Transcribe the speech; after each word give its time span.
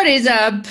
What 0.00 0.06
is 0.08 0.26
up? 0.26 0.64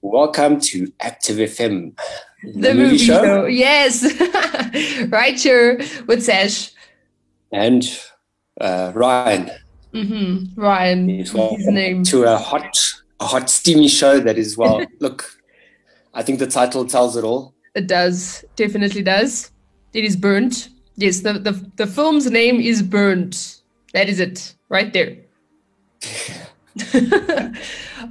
Welcome 0.00 0.58
to 0.62 0.92
Active 0.98 1.36
FM, 1.36 1.96
The, 2.42 2.74
movie, 2.74 2.98
show. 2.98 3.46
Yes. 3.46 4.02
right 5.10 5.40
here 5.40 5.80
with 6.08 6.24
Sash. 6.24 6.72
and 7.52 7.84
uh, 8.60 8.90
Ryan. 8.96 9.52
Mm-hmm. 9.94 10.60
Ryan. 10.60 11.08
Is 11.08 11.30
His 11.30 11.68
name. 11.68 12.02
to 12.06 12.24
a 12.24 12.36
hot, 12.36 12.76
a 13.20 13.26
hot, 13.26 13.48
steamy 13.48 13.86
show 13.86 14.18
that 14.18 14.36
is 14.36 14.56
well. 14.56 14.84
look, 14.98 15.38
I 16.12 16.24
think 16.24 16.40
the 16.40 16.48
title 16.48 16.84
tells 16.84 17.16
it 17.16 17.22
all. 17.22 17.54
It 17.76 17.86
does. 17.86 18.44
Definitely 18.56 19.02
does. 19.04 19.52
It 19.92 20.02
is 20.02 20.16
burnt. 20.16 20.70
Yes, 20.96 21.20
the, 21.20 21.34
the, 21.34 21.52
the 21.76 21.86
film's 21.86 22.28
name 22.28 22.60
is 22.60 22.82
burnt. 22.82 23.62
That 23.94 24.08
is 24.08 24.18
it. 24.18 24.56
Right 24.68 24.92
there. 24.92 25.16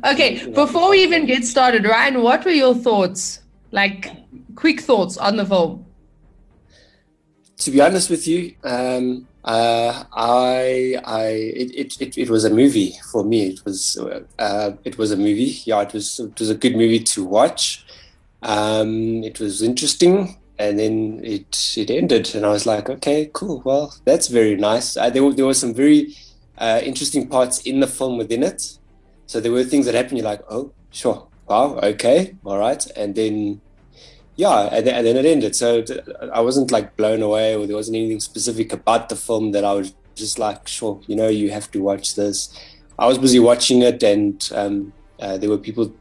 okay, 0.05 0.49
before 0.51 0.89
we 0.89 1.03
even 1.03 1.25
get 1.25 1.45
started, 1.45 1.85
Ryan, 1.85 2.21
what 2.21 2.45
were 2.45 2.51
your 2.51 2.75
thoughts? 2.75 3.41
Like 3.71 4.11
quick 4.55 4.81
thoughts 4.81 5.17
on 5.17 5.37
the 5.37 5.45
film. 5.45 5.85
To 7.57 7.71
be 7.71 7.81
honest 7.81 8.09
with 8.09 8.27
you, 8.27 8.53
um, 8.63 9.27
uh, 9.43 10.03
I, 10.13 10.97
I, 11.03 11.25
it, 11.25 12.01
it, 12.01 12.17
it, 12.17 12.29
was 12.29 12.45
a 12.45 12.49
movie 12.49 12.93
for 13.11 13.23
me. 13.23 13.47
It 13.47 13.65
was, 13.65 13.97
uh, 14.37 14.71
it 14.83 14.97
was 14.97 15.11
a 15.11 15.17
movie. 15.17 15.61
Yeah, 15.65 15.81
it 15.81 15.93
was, 15.93 16.19
it 16.19 16.39
was 16.39 16.49
a 16.49 16.55
good 16.55 16.75
movie 16.75 16.99
to 16.99 17.25
watch. 17.25 17.85
Um, 18.43 19.23
it 19.23 19.39
was 19.39 19.61
interesting, 19.63 20.37
and 20.59 20.77
then 20.77 21.21
it, 21.23 21.73
it 21.75 21.89
ended, 21.89 22.35
and 22.35 22.45
I 22.45 22.49
was 22.49 22.65
like, 22.65 22.89
okay, 22.89 23.29
cool. 23.33 23.61
Well, 23.65 23.95
that's 24.05 24.27
very 24.27 24.55
nice. 24.55 24.95
Uh, 24.95 25.09
there, 25.09 25.31
there 25.33 25.45
were 25.45 25.53
some 25.53 25.73
very 25.73 26.15
uh, 26.57 26.81
interesting 26.83 27.27
parts 27.27 27.59
in 27.61 27.79
the 27.79 27.87
film 27.87 28.17
within 28.17 28.43
it. 28.43 28.77
So 29.27 29.39
there 29.39 29.51
were 29.51 29.63
things 29.63 29.85
that 29.85 29.95
happened. 29.95 30.17
You're 30.17 30.25
like, 30.25 30.41
oh, 30.49 30.71
sure, 30.89 31.27
wow, 31.47 31.75
okay, 31.83 32.35
all 32.43 32.57
right, 32.57 32.85
and 32.95 33.13
then 33.13 33.61
yeah, 34.37 34.69
and 34.71 34.85
then, 34.85 34.95
and 34.95 35.07
then 35.07 35.17
it 35.17 35.25
ended. 35.25 35.55
So 35.55 35.83
I 36.31 36.41
wasn't 36.41 36.71
like 36.71 36.95
blown 36.95 37.21
away, 37.21 37.55
or 37.55 37.65
there 37.65 37.75
wasn't 37.75 37.97
anything 37.97 38.19
specific 38.19 38.71
about 38.71 39.09
the 39.09 39.15
film 39.15 39.51
that 39.51 39.65
I 39.65 39.73
was 39.73 39.93
just 40.15 40.39
like, 40.39 40.67
sure, 40.67 41.01
you 41.07 41.15
know, 41.15 41.27
you 41.27 41.49
have 41.51 41.69
to 41.71 41.81
watch 41.81 42.15
this. 42.15 42.55
I 42.99 43.07
was 43.07 43.17
busy 43.17 43.39
watching 43.39 43.81
it, 43.81 44.01
and 44.03 44.49
um, 44.53 44.93
uh, 45.19 45.37
there 45.37 45.49
were 45.49 45.57
people. 45.57 45.93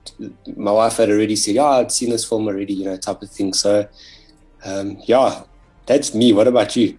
My 0.55 0.73
wife 0.73 0.99
had 0.99 1.11
already 1.11 1.35
said, 1.35 1.55
"Yeah, 1.55 1.65
I'd 1.65 1.93
seen 1.93 2.11
this 2.11 2.25
film 2.29 2.47
already," 2.47 2.75
you 2.75 2.85
know, 2.85 2.97
type 2.97 3.23
of 3.23 3.31
thing. 3.31 3.55
So, 3.55 3.89
um, 4.65 4.99
yeah, 5.07 5.43
that's 5.87 6.15
me. 6.15 6.33
What 6.35 6.47
about 6.47 6.77
you? 6.77 6.99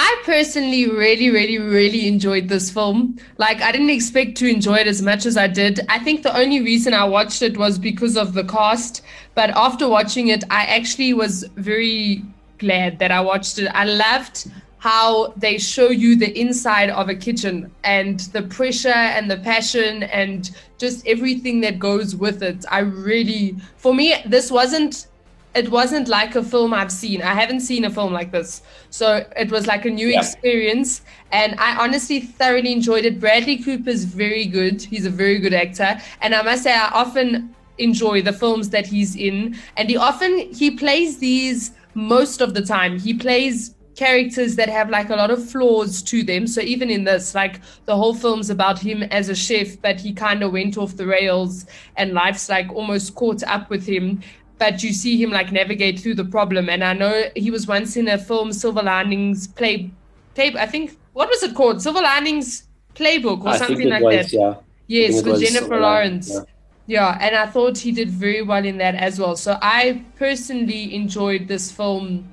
I 0.00 0.22
personally 0.24 0.88
really, 0.88 1.28
really, 1.28 1.58
really 1.58 2.06
enjoyed 2.06 2.48
this 2.48 2.70
film. 2.70 3.18
Like, 3.36 3.60
I 3.60 3.72
didn't 3.72 3.90
expect 3.90 4.36
to 4.36 4.46
enjoy 4.46 4.76
it 4.76 4.86
as 4.86 5.02
much 5.02 5.26
as 5.26 5.36
I 5.36 5.48
did. 5.48 5.80
I 5.88 5.98
think 5.98 6.22
the 6.22 6.36
only 6.38 6.60
reason 6.60 6.94
I 6.94 7.02
watched 7.02 7.42
it 7.42 7.58
was 7.58 7.80
because 7.80 8.16
of 8.16 8.32
the 8.32 8.44
cast. 8.44 9.02
But 9.34 9.50
after 9.50 9.88
watching 9.88 10.28
it, 10.28 10.44
I 10.50 10.66
actually 10.66 11.14
was 11.14 11.42
very 11.56 12.22
glad 12.58 13.00
that 13.00 13.10
I 13.10 13.20
watched 13.20 13.58
it. 13.58 13.66
I 13.74 13.86
loved 13.86 14.48
how 14.78 15.32
they 15.36 15.58
show 15.58 15.88
you 15.88 16.14
the 16.14 16.30
inside 16.38 16.90
of 16.90 17.08
a 17.08 17.14
kitchen 17.16 17.68
and 17.82 18.20
the 18.20 18.42
pressure 18.42 18.90
and 18.90 19.28
the 19.28 19.38
passion 19.38 20.04
and 20.04 20.52
just 20.78 21.04
everything 21.08 21.60
that 21.62 21.80
goes 21.80 22.14
with 22.14 22.44
it. 22.44 22.64
I 22.70 22.80
really, 22.80 23.56
for 23.78 23.92
me, 23.92 24.14
this 24.24 24.48
wasn't 24.48 25.07
it 25.54 25.70
wasn't 25.70 26.08
like 26.08 26.36
a 26.36 26.42
film 26.42 26.72
I've 26.74 26.92
seen. 26.92 27.22
I 27.22 27.34
haven't 27.34 27.60
seen 27.60 27.84
a 27.84 27.90
film 27.90 28.12
like 28.12 28.30
this. 28.30 28.62
So 28.90 29.26
it 29.36 29.50
was 29.50 29.66
like 29.66 29.84
a 29.84 29.90
new 29.90 30.08
Yeah. 30.08 30.20
experience. 30.20 31.02
And 31.32 31.58
I 31.58 31.76
honestly 31.76 32.20
thoroughly 32.20 32.72
enjoyed 32.72 33.04
it. 33.04 33.18
Bradley 33.18 33.58
Cooper's 33.58 34.04
very 34.04 34.44
good. 34.44 34.82
He's 34.82 35.06
a 35.06 35.10
very 35.10 35.38
good 35.38 35.54
actor. 35.54 35.98
And 36.20 36.34
I 36.34 36.42
must 36.42 36.62
say, 36.62 36.72
I 36.72 36.88
often 36.88 37.54
enjoy 37.78 38.22
the 38.22 38.32
films 38.32 38.70
that 38.70 38.86
he's 38.86 39.16
in. 39.16 39.56
And 39.76 39.88
he 39.88 39.96
often, 39.96 40.38
he 40.52 40.70
plays 40.70 41.18
these 41.18 41.72
most 41.94 42.40
of 42.40 42.54
the 42.54 42.62
time. 42.62 42.98
He 42.98 43.14
plays 43.14 43.74
characters 43.96 44.54
that 44.54 44.68
have 44.68 44.88
like 44.90 45.10
a 45.10 45.16
lot 45.16 45.30
of 45.30 45.44
flaws 45.50 46.02
to 46.02 46.22
them. 46.22 46.46
So 46.46 46.60
even 46.60 46.88
in 46.88 47.02
this, 47.02 47.34
like 47.34 47.60
the 47.84 47.96
whole 47.96 48.14
film's 48.14 48.48
about 48.48 48.78
him 48.78 49.02
as 49.04 49.28
a 49.28 49.34
chef, 49.34 49.80
but 49.82 49.98
he 50.00 50.12
kind 50.12 50.44
of 50.44 50.52
went 50.52 50.78
off 50.78 50.96
the 50.96 51.06
rails 51.06 51.66
and 51.96 52.12
life's 52.12 52.48
like 52.48 52.72
almost 52.72 53.16
caught 53.16 53.42
up 53.42 53.70
with 53.70 53.84
him. 53.86 54.20
But 54.58 54.82
you 54.82 54.92
see 54.92 55.20
him 55.22 55.30
like 55.30 55.52
navigate 55.52 56.00
through 56.00 56.14
the 56.14 56.24
problem. 56.24 56.68
And 56.68 56.82
I 56.82 56.92
know 56.92 57.24
he 57.36 57.50
was 57.50 57.66
once 57.66 57.96
in 57.96 58.08
a 58.08 58.18
film, 58.18 58.52
Silver 58.52 58.82
Linings 58.82 59.46
Play, 59.46 59.90
play 60.34 60.52
I 60.58 60.66
think, 60.66 60.96
what 61.12 61.28
was 61.28 61.42
it 61.42 61.54
called? 61.54 61.80
Silver 61.80 62.00
Linings 62.02 62.64
Playbook 62.94 63.42
or 63.44 63.50
I 63.50 63.56
something 63.58 63.88
like 63.88 64.02
was, 64.02 64.30
that. 64.30 64.32
yeah. 64.32 64.54
Yes, 64.88 65.22
with 65.22 65.40
Jennifer 65.40 65.78
Lawrence. 65.78 66.30
yeah. 66.32 66.40
Yeah, 66.86 67.18
and 67.20 67.36
I 67.36 67.44
thought 67.46 67.76
he 67.76 67.92
did 67.92 68.08
very 68.08 68.40
well 68.40 68.64
in 68.64 68.78
that 68.78 68.94
as 68.94 69.20
well. 69.20 69.36
So 69.36 69.58
I 69.60 70.02
personally 70.16 70.94
enjoyed 70.94 71.46
this 71.46 71.70
film 71.70 72.26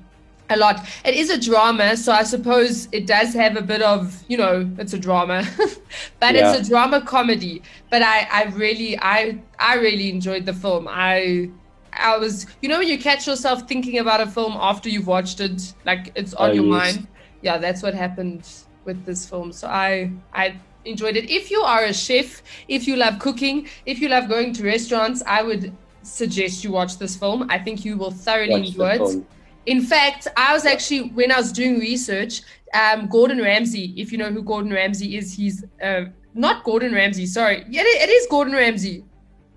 a 0.48 0.56
lot. 0.56 0.80
It 1.04 1.14
is 1.14 1.28
a 1.28 1.38
drama, 1.38 1.94
so 1.94 2.10
I 2.10 2.22
suppose 2.22 2.88
it 2.90 3.06
does 3.06 3.34
have 3.34 3.56
a 3.58 3.60
bit 3.60 3.82
of, 3.82 4.24
you 4.28 4.38
know, 4.38 4.66
it's 4.78 4.94
a 4.94 4.98
drama, 4.98 5.46
but 6.20 6.34
Yeah. 6.34 6.54
it's 6.54 6.66
a 6.66 6.70
drama 6.70 7.02
comedy. 7.02 7.60
But 7.90 8.00
I, 8.00 8.26
I 8.32 8.44
really, 8.44 8.98
I, 8.98 9.38
I 9.58 9.74
really 9.74 10.08
enjoyed 10.08 10.46
the 10.46 10.54
film. 10.54 10.88
I, 10.88 11.50
I 11.98 12.16
was, 12.18 12.46
you 12.62 12.68
know, 12.68 12.78
when 12.78 12.88
you 12.88 12.98
catch 12.98 13.26
yourself 13.26 13.68
thinking 13.68 13.98
about 13.98 14.20
a 14.20 14.26
film 14.26 14.54
after 14.58 14.88
you've 14.88 15.06
watched 15.06 15.40
it, 15.40 15.74
like 15.84 16.12
it's 16.14 16.34
on 16.34 16.50
Oh, 16.50 16.52
your 16.52 16.64
yes. 16.64 16.94
mind. 16.96 17.06
Yeah, 17.42 17.58
that's 17.58 17.82
what 17.82 17.94
happened 17.94 18.48
with 18.84 19.04
this 19.04 19.28
film. 19.28 19.52
So 19.52 19.68
I, 19.68 20.10
I 20.32 20.56
enjoyed 20.84 21.16
it. 21.16 21.30
If 21.30 21.50
you 21.50 21.60
are 21.60 21.84
a 21.84 21.92
chef, 21.94 22.42
if 22.68 22.86
you 22.86 22.96
love 22.96 23.18
cooking, 23.18 23.68
if 23.86 24.00
you 24.00 24.08
love 24.08 24.28
going 24.28 24.52
to 24.54 24.64
restaurants, 24.64 25.22
I 25.26 25.42
would 25.42 25.72
suggest 26.02 26.62
you 26.64 26.70
watch 26.72 26.98
this 26.98 27.16
film. 27.16 27.46
I 27.50 27.58
think 27.58 27.84
you 27.84 27.96
will 27.96 28.10
thoroughly 28.12 28.50
Watch 28.52 28.66
enjoy 28.68 28.88
it. 28.90 28.96
film. 28.98 29.26
In 29.66 29.80
fact, 29.82 30.28
I 30.36 30.52
was 30.52 30.64
actually 30.64 31.08
when 31.10 31.32
I 31.32 31.38
was 31.38 31.50
doing 31.50 31.80
research, 31.80 32.42
um, 32.72 33.08
Gordon 33.08 33.40
Ramsay. 33.42 33.94
If 33.96 34.12
you 34.12 34.18
know 34.18 34.30
who 34.30 34.42
Gordon 34.42 34.72
Ramsay 34.72 35.16
is, 35.16 35.32
he's 35.34 35.64
uh, 35.82 36.04
not 36.34 36.62
Gordon 36.62 36.92
Ramsay. 36.94 37.26
Sorry, 37.26 37.64
yeah, 37.68 37.82
it, 37.82 38.08
it 38.08 38.10
is 38.12 38.26
Gordon 38.30 38.54
Ramsay. 38.54 39.04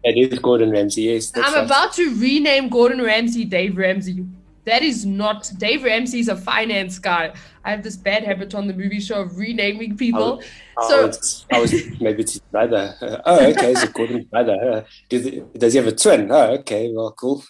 It 0.03 0.33
is 0.33 0.39
Gordon 0.39 0.71
Ramsay. 0.71 1.03
Yes, 1.03 1.31
I'm 1.35 1.53
right. 1.53 1.65
about 1.65 1.93
to 1.93 2.15
rename 2.19 2.69
Gordon 2.69 3.01
Ramsay 3.01 3.45
Dave 3.45 3.77
Ramsey. 3.77 4.25
That 4.65 4.83
is 4.83 5.05
not 5.05 5.51
Dave 5.57 5.83
Ramsey's 5.83 6.27
a 6.27 6.35
finance 6.35 6.99
guy. 6.99 7.33
I 7.63 7.71
have 7.71 7.83
this 7.83 7.97
bad 7.97 8.23
habit 8.23 8.53
on 8.53 8.67
the 8.67 8.73
movie 8.73 8.99
show 8.99 9.21
of 9.21 9.37
renaming 9.37 9.97
people. 9.97 10.43
I 10.77 10.87
so 10.87 11.07
was, 11.07 11.45
I 11.51 11.59
was 11.59 11.73
maybe 11.99 12.21
it's 12.21 12.33
his 12.33 12.41
brother. 12.41 12.95
Uh, 13.01 13.17
oh, 13.25 13.49
okay, 13.49 13.71
it's 13.71 13.83
a 13.83 13.87
Gordon's 13.87 14.25
brother. 14.25 14.57
Uh, 14.61 14.81
does, 15.09 15.25
he, 15.25 15.43
does 15.57 15.73
he 15.73 15.77
have 15.77 15.87
a 15.87 15.95
twin? 15.95 16.31
Oh, 16.31 16.51
okay, 16.59 16.91
well, 16.93 17.11
cool. 17.13 17.43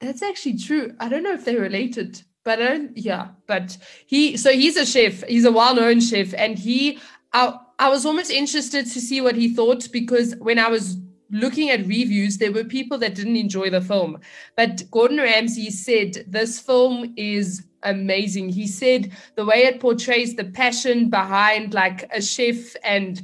That's 0.00 0.22
actually 0.22 0.58
true. 0.58 0.94
I 1.00 1.08
don't 1.08 1.22
know 1.22 1.32
if 1.34 1.44
they're 1.44 1.60
related, 1.60 2.22
but 2.44 2.62
I 2.62 2.68
don't, 2.68 2.96
yeah, 2.96 3.28
but 3.46 3.76
he, 4.06 4.36
so 4.36 4.50
he's 4.52 4.76
a 4.76 4.86
chef, 4.86 5.24
he's 5.24 5.44
a 5.44 5.52
well 5.52 5.74
known 5.74 6.00
chef, 6.00 6.32
and 6.34 6.58
he, 6.58 6.98
I, 7.32 7.58
I 7.78 7.88
was 7.90 8.06
almost 8.06 8.30
interested 8.30 8.86
to 8.86 9.00
see 9.00 9.20
what 9.20 9.34
he 9.34 9.54
thought 9.54 9.90
because 9.92 10.36
when 10.36 10.58
I 10.58 10.68
was 10.68 10.96
looking 11.30 11.70
at 11.70 11.80
reviews, 11.80 12.38
there 12.38 12.52
were 12.52 12.64
people 12.64 12.98
that 12.98 13.14
didn't 13.14 13.36
enjoy 13.36 13.70
the 13.70 13.80
film. 13.80 14.20
But 14.56 14.90
Gordon 14.90 15.18
Ramsay 15.18 15.70
said 15.70 16.24
this 16.26 16.58
film 16.58 17.12
is 17.16 17.66
amazing. 17.82 18.50
He 18.50 18.66
said 18.66 19.12
the 19.36 19.44
way 19.44 19.64
it 19.64 19.80
portrays 19.80 20.34
the 20.34 20.44
passion 20.44 21.08
behind 21.08 21.72
like 21.72 22.10
a 22.12 22.20
chef 22.20 22.74
and 22.84 23.22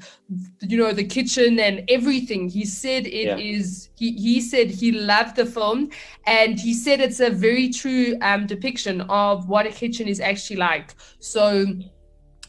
you 0.61 0.79
know 0.79 0.93
the 0.93 1.05
kitchen 1.05 1.59
and 1.59 1.85
everything. 1.89 2.49
He 2.49 2.65
said 2.65 3.07
it 3.07 3.39
is. 3.39 3.91
Yeah. 3.97 4.11
he 4.11 4.17
he 4.17 4.41
said 4.41 4.71
he 4.71 4.93
loved 4.93 5.37
the 5.37 5.47
film 5.47 5.91
and 6.27 6.59
he 6.59 6.75
said 6.75 7.01
it's 7.01 7.21
a 7.21 7.31
very 7.31 7.69
true 7.71 8.17
um 8.23 8.47
depiction 8.47 9.03
of 9.03 9.49
what 9.49 9.67
a 9.67 9.71
kitchen 9.71 10.09
is 10.09 10.21
actually 10.21 10.57
like. 10.57 10.95
So 11.19 11.67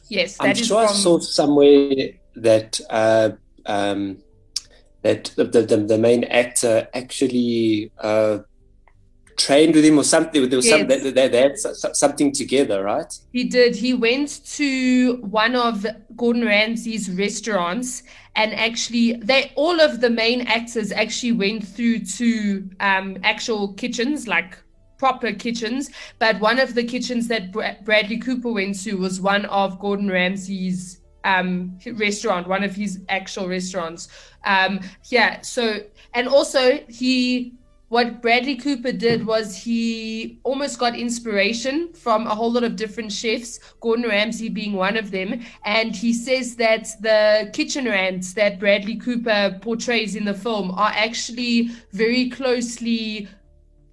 yes, 0.10 0.38
I'm 0.40 0.48
that 0.48 0.60
is 0.60 0.68
sure 0.68 0.84
I 0.84 0.88
from 0.88 0.96
saw 0.96 1.20
somewhere 1.20 2.10
that 2.36 2.80
uh, 2.90 3.32
um, 3.66 4.18
that 5.08 5.24
the, 5.38 5.46
the 5.46 5.78
the 5.78 5.98
main 5.98 6.24
actor 6.26 6.76
actually 6.94 7.92
uh, 8.00 8.40
trained 9.38 9.76
with 9.76 9.86
him 9.86 9.98
or 9.98 10.04
something. 10.04 10.50
There 10.50 10.58
was 10.58 10.68
some, 10.68 10.88
they, 10.88 11.00
they, 11.12 11.28
they 11.28 11.42
had 11.42 11.58
something 11.58 12.32
together, 12.34 12.84
right? 12.84 13.12
He 13.32 13.44
did. 13.46 13.76
He 13.76 13.94
went 13.94 14.30
to 14.58 15.18
one 15.18 15.56
of 15.56 15.86
Gordon 16.16 16.46
Ramsay's 16.46 17.10
restaurants, 17.10 18.04
and 18.36 18.54
actually, 18.54 19.14
they 19.14 19.52
all 19.56 19.80
of 19.80 20.02
the 20.02 20.10
main 20.10 20.42
actors 20.42 20.92
actually 20.92 21.34
went 21.34 21.66
through 21.66 22.00
to 22.20 22.70
um, 22.80 23.18
actual 23.24 23.74
kitchens, 23.74 24.28
like 24.28 24.58
proper 24.98 25.32
kitchens. 25.32 25.90
But 26.20 26.40
one 26.40 26.60
of 26.60 26.74
the 26.74 26.84
kitchens 26.84 27.28
that 27.30 27.52
Bra- 27.52 27.76
Bradley 27.84 28.18
Cooper 28.18 28.52
went 28.52 28.84
to 28.84 28.96
was 28.96 29.22
one 29.22 29.46
of 29.46 29.80
Gordon 29.80 30.10
Ramsay's 30.10 31.02
um, 31.28 31.78
restaurant, 31.94 32.48
one 32.48 32.64
of 32.64 32.74
his 32.76 33.02
actual 33.10 33.48
restaurants. 33.48 34.08
Um, 34.46 34.80
yeah. 35.10 35.42
So, 35.42 35.82
and 36.14 36.28
also 36.28 36.80
he 36.88 37.54
what 37.90 38.22
Bradley 38.22 38.58
Cooper 38.58 38.92
did 38.92 39.26
was 39.26 39.56
he 39.56 40.40
almost 40.44 40.78
got 40.78 40.98
inspiration 40.98 41.94
from 41.94 42.28
a 42.28 42.36
whole 42.36 42.52
lot 42.52 42.66
of 42.66 42.76
different 42.76 43.14
chefs, 43.14 43.60
Gordon 43.80 44.10
Ramsay 44.10 44.50
being 44.50 44.74
one 44.74 44.98
of 44.98 45.12
them. 45.12 45.42
And 45.64 45.96
he 45.96 46.12
says 46.12 46.58
that 46.58 46.90
the 47.00 47.50
kitchen 47.54 47.86
rants 47.86 48.34
that 48.34 48.60
Bradley 48.60 48.98
Cooper 48.98 49.58
portrays 49.62 50.16
in 50.18 50.26
the 50.26 50.34
film 50.34 50.72
are 50.72 50.92
actually 50.96 51.70
very 51.94 52.30
closely. 52.30 53.30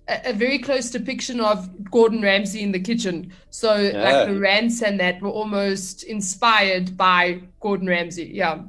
A, 0.08 0.30
a 0.30 0.32
very 0.32 0.58
close 0.58 0.90
depiction 0.90 1.40
of 1.40 1.68
Gordon 1.90 2.20
Ramsay 2.22 2.62
in 2.62 2.72
the 2.72 2.80
kitchen. 2.80 3.32
So, 3.50 3.76
Yeah. 3.76 4.02
like 4.02 4.28
the 4.28 4.38
rants 4.38 4.82
and 4.82 5.00
that 5.00 5.20
were 5.22 5.30
almost 5.30 6.02
inspired 6.04 6.96
by 6.96 7.40
Gordon 7.60 7.88
Ramsay. 7.88 8.30
Yeah. 8.34 8.62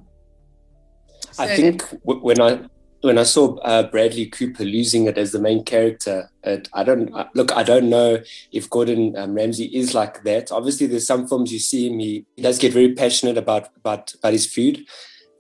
I 1.38 1.48
think 1.56 1.84
w- 2.06 2.22
when 2.22 2.40
I 2.42 2.60
when 3.02 3.18
I 3.20 3.24
saw 3.24 3.58
uh, 3.58 3.84
Bradley 3.84 4.26
Cooper 4.28 4.64
losing 4.64 5.06
it 5.06 5.18
as 5.18 5.32
the 5.32 5.40
main 5.40 5.64
character, 5.64 6.30
it, 6.44 6.70
I 6.74 6.84
don't 6.84 7.14
I- 7.14 7.28
look. 7.36 7.52
I 7.52 7.62
don't 7.64 7.90
know 7.90 8.20
if 8.52 8.70
Gordon 8.70 9.16
um, 9.18 9.36
Ramsay 9.36 9.66
is 9.66 9.94
like 9.94 10.24
that. 10.24 10.52
Obviously, 10.52 10.88
there's 10.88 11.06
some 11.06 11.28
films 11.28 11.52
you 11.52 11.60
see 11.60 11.88
him. 11.90 12.00
He, 12.00 12.26
he 12.36 12.42
does 12.42 12.58
get 12.58 12.74
very 12.74 12.94
passionate 12.94 13.38
about 13.38 13.70
about 13.76 14.14
about 14.16 14.34
his 14.34 14.46
food. 14.46 14.86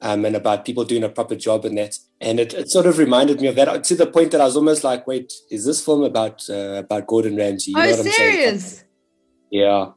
Um, 0.01 0.25
and 0.25 0.35
about 0.35 0.65
people 0.65 0.83
doing 0.83 1.03
a 1.05 1.09
proper 1.09 1.35
job 1.35 1.65
and 1.65 1.77
that, 1.77 1.97
and 2.25 2.39
it, 2.39 2.53
it 2.53 2.69
sort 2.69 2.87
of 2.87 2.97
reminded 2.97 3.39
me 3.39 3.47
of 3.47 3.55
that 3.55 3.83
to 3.85 3.95
the 3.95 4.07
point 4.07 4.31
that 4.31 4.41
I 4.41 4.45
was 4.45 4.57
almost 4.57 4.83
like, 4.83 5.07
"Wait, 5.07 5.31
is 5.49 5.65
this 5.65 5.83
film 5.83 6.03
about 6.03 6.49
uh, 6.49 6.81
about 6.83 7.07
Gordon 7.07 7.35
Ramsay?" 7.37 7.71
You 7.71 7.77
know 7.77 7.83
oh, 7.83 7.91
what 7.91 7.99
I'm 7.99 8.05
saying? 8.05 8.31
serious? 8.33 8.83
Yeah, 9.51 9.91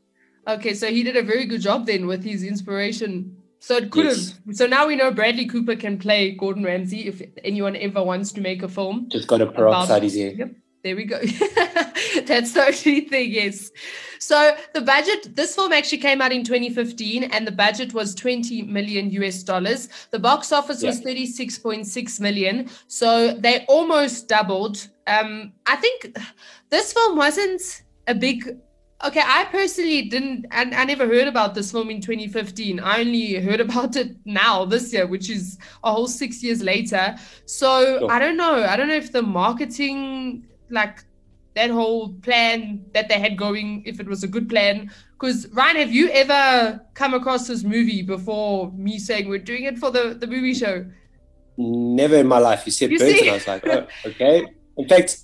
Okay, 0.49 0.73
so 0.73 0.91
he 0.91 1.03
did 1.03 1.17
a 1.17 1.23
very 1.23 1.45
good 1.45 1.61
job 1.61 1.87
then 1.87 2.07
with 2.07 2.25
his 2.25 2.43
inspiration. 2.43 3.37
So 3.61 3.77
it 3.77 3.91
could 3.91 4.07
Yes. 4.07 4.33
have. 4.47 4.57
So 4.57 4.67
now 4.67 4.87
we 4.87 4.97
know 4.97 5.11
Bradley 5.11 5.47
Cooper 5.47 5.77
can 5.77 5.99
play 5.99 6.31
Gordon 6.33 6.65
Ramsay 6.65 7.07
if 7.07 7.21
anyone 7.45 7.77
ever 7.77 8.03
wants 8.03 8.33
to 8.33 8.41
make 8.41 8.63
a 8.63 8.69
film. 8.69 9.09
just 9.11 9.29
got 9.29 9.43
a 9.43 9.47
peroxide 9.47 10.05
his 10.05 10.17
hair. 10.17 10.33
Yep, 10.33 10.53
there 10.83 10.97
we 10.97 11.05
go. 11.05 11.19
That's 12.27 12.53
the 12.53 12.65
only 12.67 13.01
thing, 13.03 13.31
yes. 13.31 13.71
So 14.19 14.57
the 14.75 14.81
budget, 14.81 15.35
this 15.35 15.55
film 15.55 15.73
actually 15.73 15.99
came 15.99 16.21
out 16.21 16.33
in 16.33 16.45
2015 16.45 17.25
and 17.25 17.47
the 17.47 17.53
budget 17.53 17.95
was 17.95 18.15
20 18.15 18.63
million 18.63 19.11
US 19.11 19.43
dollars. 19.43 19.89
The 20.11 20.19
box 20.19 20.53
office 20.53 20.83
was 20.83 21.01
36.6 21.01 22.21
million. 22.21 22.69
So 22.87 23.35
they 23.35 23.65
almost 23.67 24.29
doubled. 24.29 24.89
Um, 25.07 25.53
I 25.67 25.77
think 25.77 26.17
this 26.71 26.93
film 26.93 27.17
wasn't 27.17 27.83
a 28.07 28.15
big 28.15 28.59
Okay, 29.05 29.23
I 29.25 29.45
personally 29.45 30.03
didn't, 30.09 30.47
and 30.51 30.75
I 30.75 30.83
never 30.83 31.07
heard 31.07 31.29
about 31.29 31.55
this 31.55 31.71
film 31.71 31.89
in 31.89 32.01
2015. 32.01 32.81
I 32.81 32.99
only 32.99 33.35
heard 33.35 33.61
about 33.61 33.95
it 33.95 34.17
now, 34.25 34.65
this 34.65 34.93
year, 34.93 35.07
which 35.07 35.31
is 35.31 35.57
a 35.85 35.93
whole 35.93 36.09
six 36.09 36.43
years 36.43 36.65
later. 36.65 37.15
So 37.47 38.01
Sure. 38.01 38.11
I 38.11 38.19
don't 38.19 38.37
know. 38.37 38.65
I 38.65 38.77
don't 38.77 38.89
know 38.89 38.97
if 38.97 39.13
the 39.13 39.23
marketing, 39.23 40.48
like 40.71 41.05
that 41.55 41.71
whole 41.71 42.13
plan 42.23 42.85
that 42.95 43.09
they 43.09 43.19
had 43.19 43.37
going, 43.37 43.83
if 43.85 43.99
it 44.01 44.07
was 44.07 44.23
a 44.23 44.29
good 44.29 44.49
plan. 44.49 44.91
Because 45.19 45.49
Ryan, 45.49 45.77
have 45.77 45.93
you 45.93 46.09
ever 46.11 46.81
come 46.95 47.15
across 47.15 47.49
this 47.49 47.65
movie 47.65 48.03
before 48.03 48.71
me 48.73 48.99
saying 48.99 49.29
we're 49.29 49.39
doing 49.39 49.65
it 49.65 49.79
for 49.79 49.91
the, 49.91 50.15
the 50.15 50.27
movie 50.27 50.55
show? 50.55 50.87
Never 51.57 52.17
in 52.17 52.29
my 52.29 52.39
life. 52.39 52.63
You 52.67 52.73
said 52.73 52.91
You 52.93 52.99
see? 53.01 53.21
and 53.23 53.31
I 53.31 53.33
was 53.35 53.49
like, 53.49 53.67
oh, 53.67 53.87
okay. 54.07 54.47
In 54.77 54.89
fact, 54.89 55.19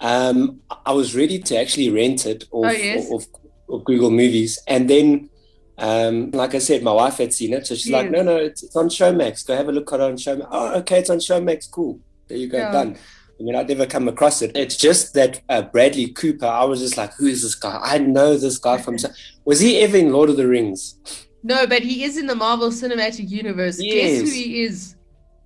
um, 0.00 0.60
I 0.84 0.92
was 0.92 1.14
ready 1.14 1.38
to 1.38 1.56
actually 1.56 1.90
rent 1.90 2.26
it 2.26 2.44
off, 2.50 2.66
Oh, 2.66 2.70
yes. 2.72 3.08
off, 3.10 3.24
off 3.68 3.84
Google 3.84 4.10
Movies, 4.10 4.58
and 4.66 4.90
then, 4.90 5.30
um, 5.78 6.32
like 6.32 6.54
I 6.56 6.58
said, 6.58 6.82
my 6.82 6.92
wife 6.92 7.18
had 7.18 7.32
seen 7.32 7.52
it, 7.52 7.66
so 7.68 7.76
she's 7.76 7.92
like, 7.92 8.10
no, 8.10 8.22
no, 8.22 8.36
it's, 8.36 8.64
it's 8.64 8.74
on 8.74 8.88
Showmax. 8.88 9.46
Go 9.46 9.54
have 9.56 9.68
a 9.68 9.72
look 9.72 9.92
at 9.92 10.00
it 10.00 10.02
on 10.02 10.16
Showmax. 10.16 10.48
Oh, 10.50 10.74
okay, 10.80 10.98
it's 10.98 11.10
on 11.10 11.18
Showmax. 11.18 11.70
Cool. 11.70 12.00
There 12.26 12.36
you 12.36 12.48
go, 12.48 12.58
Yeah. 12.58 12.72
done. 12.72 12.96
I 13.38 13.42
mean, 13.42 13.54
I'd 13.54 13.68
never 13.68 13.86
come 13.86 14.08
across 14.08 14.40
it. 14.40 14.56
It's 14.56 14.76
just 14.76 15.12
that 15.14 15.42
uh, 15.48 15.62
Bradley 15.62 16.08
Cooper. 16.08 16.46
I 16.46 16.64
was 16.64 16.80
just 16.80 16.96
like, 16.96 17.12
who 17.14 17.26
is 17.26 17.42
this 17.42 17.54
guy? 17.54 17.78
I 17.82 17.98
know 17.98 18.36
this 18.36 18.56
guy 18.56 18.78
from. 18.80 18.96
Was 19.44 19.60
he 19.60 19.78
ever 19.80 19.98
in 19.98 20.10
Lord 20.10 20.30
of 20.30 20.36
the 20.36 20.48
Rings? 20.48 20.98
No, 21.42 21.66
but 21.66 21.82
he 21.82 22.02
is 22.04 22.16
in 22.16 22.26
the 22.26 22.34
Marvel 22.34 22.70
Cinematic 22.70 23.28
Universe. 23.28 23.78
Guess 23.78 24.20
who 24.22 24.30
he 24.30 24.62
is? 24.62 24.96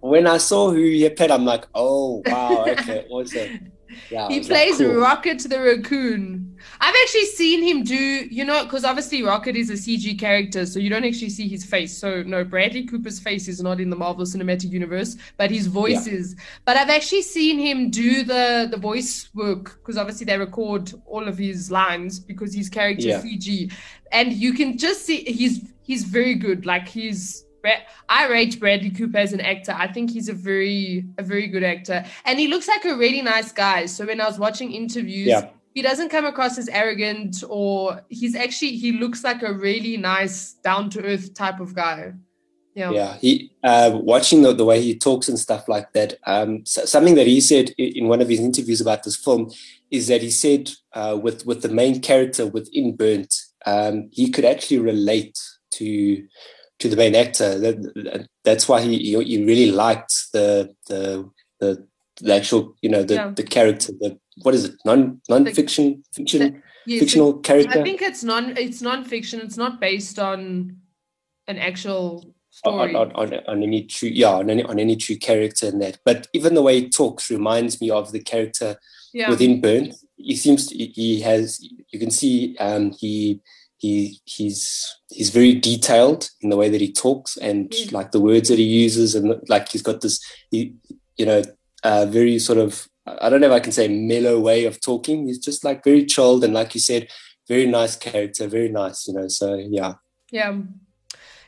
When 0.01 0.27
I 0.27 0.39
saw 0.39 0.71
who 0.71 0.81
he 0.83 1.09
played, 1.11 1.31
I'm 1.31 1.45
like, 1.45 1.67
oh 1.75 2.23
wow, 2.27 2.65
okay, 2.69 3.07
awesome. 3.11 3.73
Yeah, 4.11 4.29
He 4.29 4.41
plays 4.41 4.79
cool. 4.79 4.95
Rocket 4.95 5.39
the 5.41 5.61
raccoon. 5.61 6.57
I've 6.81 6.95
actually 7.03 7.25
seen 7.27 7.63
him 7.63 7.85
do, 7.85 7.95
you 7.95 8.45
know, 8.45 8.65
because 8.65 8.85
obviously 8.85 9.23
Rocket 9.23 9.57
is 9.57 9.71
a 9.71 9.75
CG 9.75 10.19
character, 10.19 10.67
so 10.67 10.79
you 10.79 10.91
don't 10.91 11.05
actually 11.05 11.31
see 11.31 11.49
his 11.49 11.65
face. 11.65 11.97
So 11.97 12.23
no, 12.23 12.45
Bradley 12.45 12.85
Cooper's 12.85 13.19
face 13.19 13.49
is 13.49 13.63
not 13.63 13.81
in 13.81 13.89
the 13.89 13.97
Marvel 13.97 14.25
Cinematic 14.25 14.71
Universe, 14.71 15.17
but 15.39 15.51
his 15.51 15.67
voice 15.67 16.07
is. 16.07 16.37
But 16.67 16.77
I've 16.77 16.91
actually 16.91 17.23
seen 17.23 17.59
him 17.59 17.91
do 17.91 18.25
the 18.25 18.69
the 18.71 18.77
voice 18.77 19.31
work 19.35 19.79
because 19.79 19.97
obviously 19.97 20.27
they 20.27 20.37
record 20.39 20.93
all 21.07 21.27
of 21.27 21.39
his 21.39 21.71
lines 21.71 22.19
because 22.21 22.55
his 22.55 22.69
character 22.69 23.09
Yeah. 23.09 23.23
CG, 23.23 23.73
and 24.13 24.33
you 24.33 24.53
can 24.53 24.77
just 24.77 25.07
see 25.07 25.23
he's 25.25 25.73
he's 25.83 26.05
very 26.05 26.35
good. 26.35 26.67
Like 26.67 26.89
he's. 26.89 27.47
I 28.09 28.29
rate 28.29 28.59
Bradley 28.59 28.91
Cooper 28.91 29.19
as 29.19 29.33
an 29.33 29.41
actor. 29.41 29.73
I 29.77 29.87
think 29.93 30.11
he's 30.11 30.29
a 30.29 30.33
very 30.33 31.05
a 31.19 31.23
very 31.23 31.47
good 31.47 31.63
actor, 31.63 32.05
and 32.25 32.39
he 32.39 32.49
looks 32.49 32.69
like 32.69 32.85
a 32.85 32.97
really 32.97 33.23
nice 33.23 33.53
guy. 33.53 33.87
So 33.87 34.07
when 34.07 34.21
I 34.21 34.27
was 34.27 34.39
watching 34.39 34.73
interviews, 34.73 35.29
Yeah. 35.29 35.51
he 35.75 35.83
doesn't 35.83 36.09
come 36.11 36.27
across 36.27 36.59
as 36.59 36.69
arrogant, 36.69 37.43
or 37.49 38.03
he's 38.09 38.35
actually 38.35 38.73
he 38.73 38.93
looks 38.93 39.25
like 39.25 39.43
a 39.43 39.53
really 39.53 39.97
nice, 39.97 40.55
down 40.65 40.91
to 40.91 41.03
earth 41.03 41.35
type 41.35 41.61
of 41.61 41.75
guy. 41.75 42.13
Yeah. 42.75 42.93
Yeah, 42.93 43.17
he 43.21 43.53
uh, 43.65 43.91
watching 43.95 44.43
the, 44.43 44.53
the 44.55 44.65
way 44.65 44.81
he 44.81 44.97
talks 44.97 45.29
and 45.29 45.39
stuff 45.39 45.69
like 45.69 45.93
that. 45.93 46.15
Um, 46.25 46.65
so, 46.65 46.85
something 46.85 47.17
that 47.17 47.27
he 47.27 47.41
said 47.41 47.71
in 47.77 48.07
one 48.09 48.23
of 48.23 48.29
his 48.29 48.41
interviews 48.41 48.81
about 48.81 49.03
this 49.03 49.17
film 49.17 49.51
is 49.91 50.07
that 50.07 50.23
he 50.23 50.31
said 50.31 50.71
uh, 50.93 51.19
with 51.21 51.45
with 51.47 51.63
the 51.63 51.69
main 51.69 52.01
character 52.01 52.47
within 52.47 52.95
Burnt, 52.97 53.35
um, 53.67 54.09
he 54.13 54.31
could 54.31 54.45
actually 54.45 54.79
relate 54.79 55.37
to 55.73 56.25
to 56.81 56.89
the 56.89 56.97
main 56.97 57.15
actor. 57.15 57.59
That, 57.59 58.27
that's 58.45 58.69
why 58.69 58.81
he, 58.83 58.99
he 58.99 59.23
he 59.25 59.45
really 59.45 59.71
liked 59.71 60.15
the 60.33 60.75
the 60.89 61.31
the, 61.61 61.87
the 62.21 62.35
actual 62.35 62.75
you 62.83 62.91
know 62.91 63.03
the 63.03 63.15
Yeah. 63.15 63.33
the 63.35 63.45
character. 63.45 63.93
The 64.01 64.19
what 64.43 64.55
is 64.55 64.65
it? 64.65 64.75
Non 64.85 65.21
non 65.29 65.47
fiction 65.47 66.03
fiction 66.13 66.63
Yes, 66.87 67.01
fictional 67.01 67.39
character. 67.39 67.79
I 67.79 67.83
think 67.83 68.01
it's 68.03 68.25
non 68.25 68.57
it's 68.57 68.83
non-fiction. 68.83 69.41
It's 69.41 69.59
not 69.59 69.81
based 69.81 70.19
on 70.19 70.77
an 71.47 71.59
actual 71.59 72.35
on, 72.65 72.89
story. 72.91 72.95
on, 72.95 73.13
on, 73.13 73.35
on 73.47 73.63
any 73.63 73.85
true 73.85 74.09
yeah 74.09 74.33
on 74.33 74.51
any, 74.51 74.63
on 74.65 74.79
any 74.79 74.97
true 74.97 75.17
character 75.17 75.69
in 75.69 75.79
that 75.79 75.99
but 76.05 76.27
even 76.33 76.55
the 76.55 76.63
way 76.63 76.81
he 76.81 76.89
talks 76.89 77.31
reminds 77.31 77.81
me 77.81 77.91
of 77.91 78.13
the 78.13 78.21
character 78.21 78.77
yeah. 79.15 79.31
within 79.31 79.61
burn 79.61 79.93
he 80.17 80.37
seems 80.37 80.67
to, 80.67 80.77
he 80.77 81.21
has 81.21 81.61
you 81.93 81.99
can 81.99 82.11
see 82.11 82.57
um 82.59 82.93
he 82.99 83.41
he 83.81 84.21
he's 84.27 84.61
he's 85.09 85.31
very 85.31 85.55
detailed 85.55 86.29
in 86.43 86.51
the 86.51 86.57
way 86.57 86.69
that 86.69 86.81
he 86.81 86.93
talks 86.93 87.37
and 87.39 87.73
Yeah. 87.75 87.87
like 87.99 88.11
the 88.13 88.21
words 88.21 88.49
that 88.49 88.59
he 88.59 88.65
uses 88.85 89.15
and 89.15 89.35
like 89.49 89.69
he's 89.73 89.83
got 89.83 90.01
this 90.03 90.21
he, 90.51 90.75
you 91.17 91.27
know 91.27 91.43
uh 91.83 92.05
very 92.07 92.39
sort 92.39 92.59
of 92.59 92.87
i 93.07 93.29
don't 93.29 93.41
know 93.41 93.47
if 93.53 93.59
i 93.61 93.65
can 93.67 93.73
say 93.73 93.89
mellow 93.89 94.39
way 94.39 94.67
of 94.67 94.81
talking 94.81 95.27
he's 95.27 95.39
just 95.49 95.65
like 95.65 95.83
very 95.83 96.05
chilled 96.05 96.45
and 96.45 96.53
like 96.55 96.75
you 96.75 96.81
said 96.81 97.09
very 97.49 97.67
nice 97.67 97.97
character 97.97 98.47
very 98.47 98.69
nice 98.69 99.09
you 99.09 99.15
know 99.15 99.29
so 99.29 99.55
yeah 99.79 99.95
Yeah. 100.31 100.55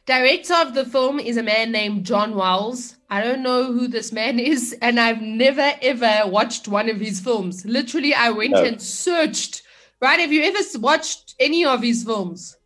Director 0.05 0.55
of 0.55 0.75
the 0.75 0.85
film 0.85 1.21
is 1.21 1.37
a 1.37 1.43
man 1.45 1.71
named 1.71 2.05
John 2.05 2.35
Wells. 2.35 2.97
I 3.09 3.23
don't 3.23 3.43
know 3.45 3.73
who 3.73 3.87
this 3.87 4.11
man 4.11 4.41
is, 4.41 4.77
and 4.83 4.99
I've 4.99 5.23
never 5.23 5.71
ever 5.81 6.23
watched 6.27 6.67
one 6.67 6.89
of 6.91 6.99
his 6.99 7.21
films. 7.21 7.65
Literally, 7.65 8.13
I 8.13 8.31
went 8.31 8.51
No. 8.55 8.65
and 8.65 8.83
searched. 8.83 9.63
Right? 10.01 10.19
Have 10.19 10.33
you 10.33 10.43
ever 10.43 10.59
watched 10.81 11.32
any 11.47 11.65
of 11.65 11.83
his 11.83 12.05
films? 12.05 12.57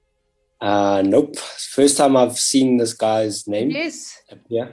uh 0.60 1.02
nope 1.04 1.36
first 1.76 1.98
time 1.98 2.16
i've 2.16 2.38
seen 2.38 2.78
this 2.78 2.94
guy's 2.94 3.46
name 3.46 3.70
Yes. 3.70 3.96
yeah 4.48 4.68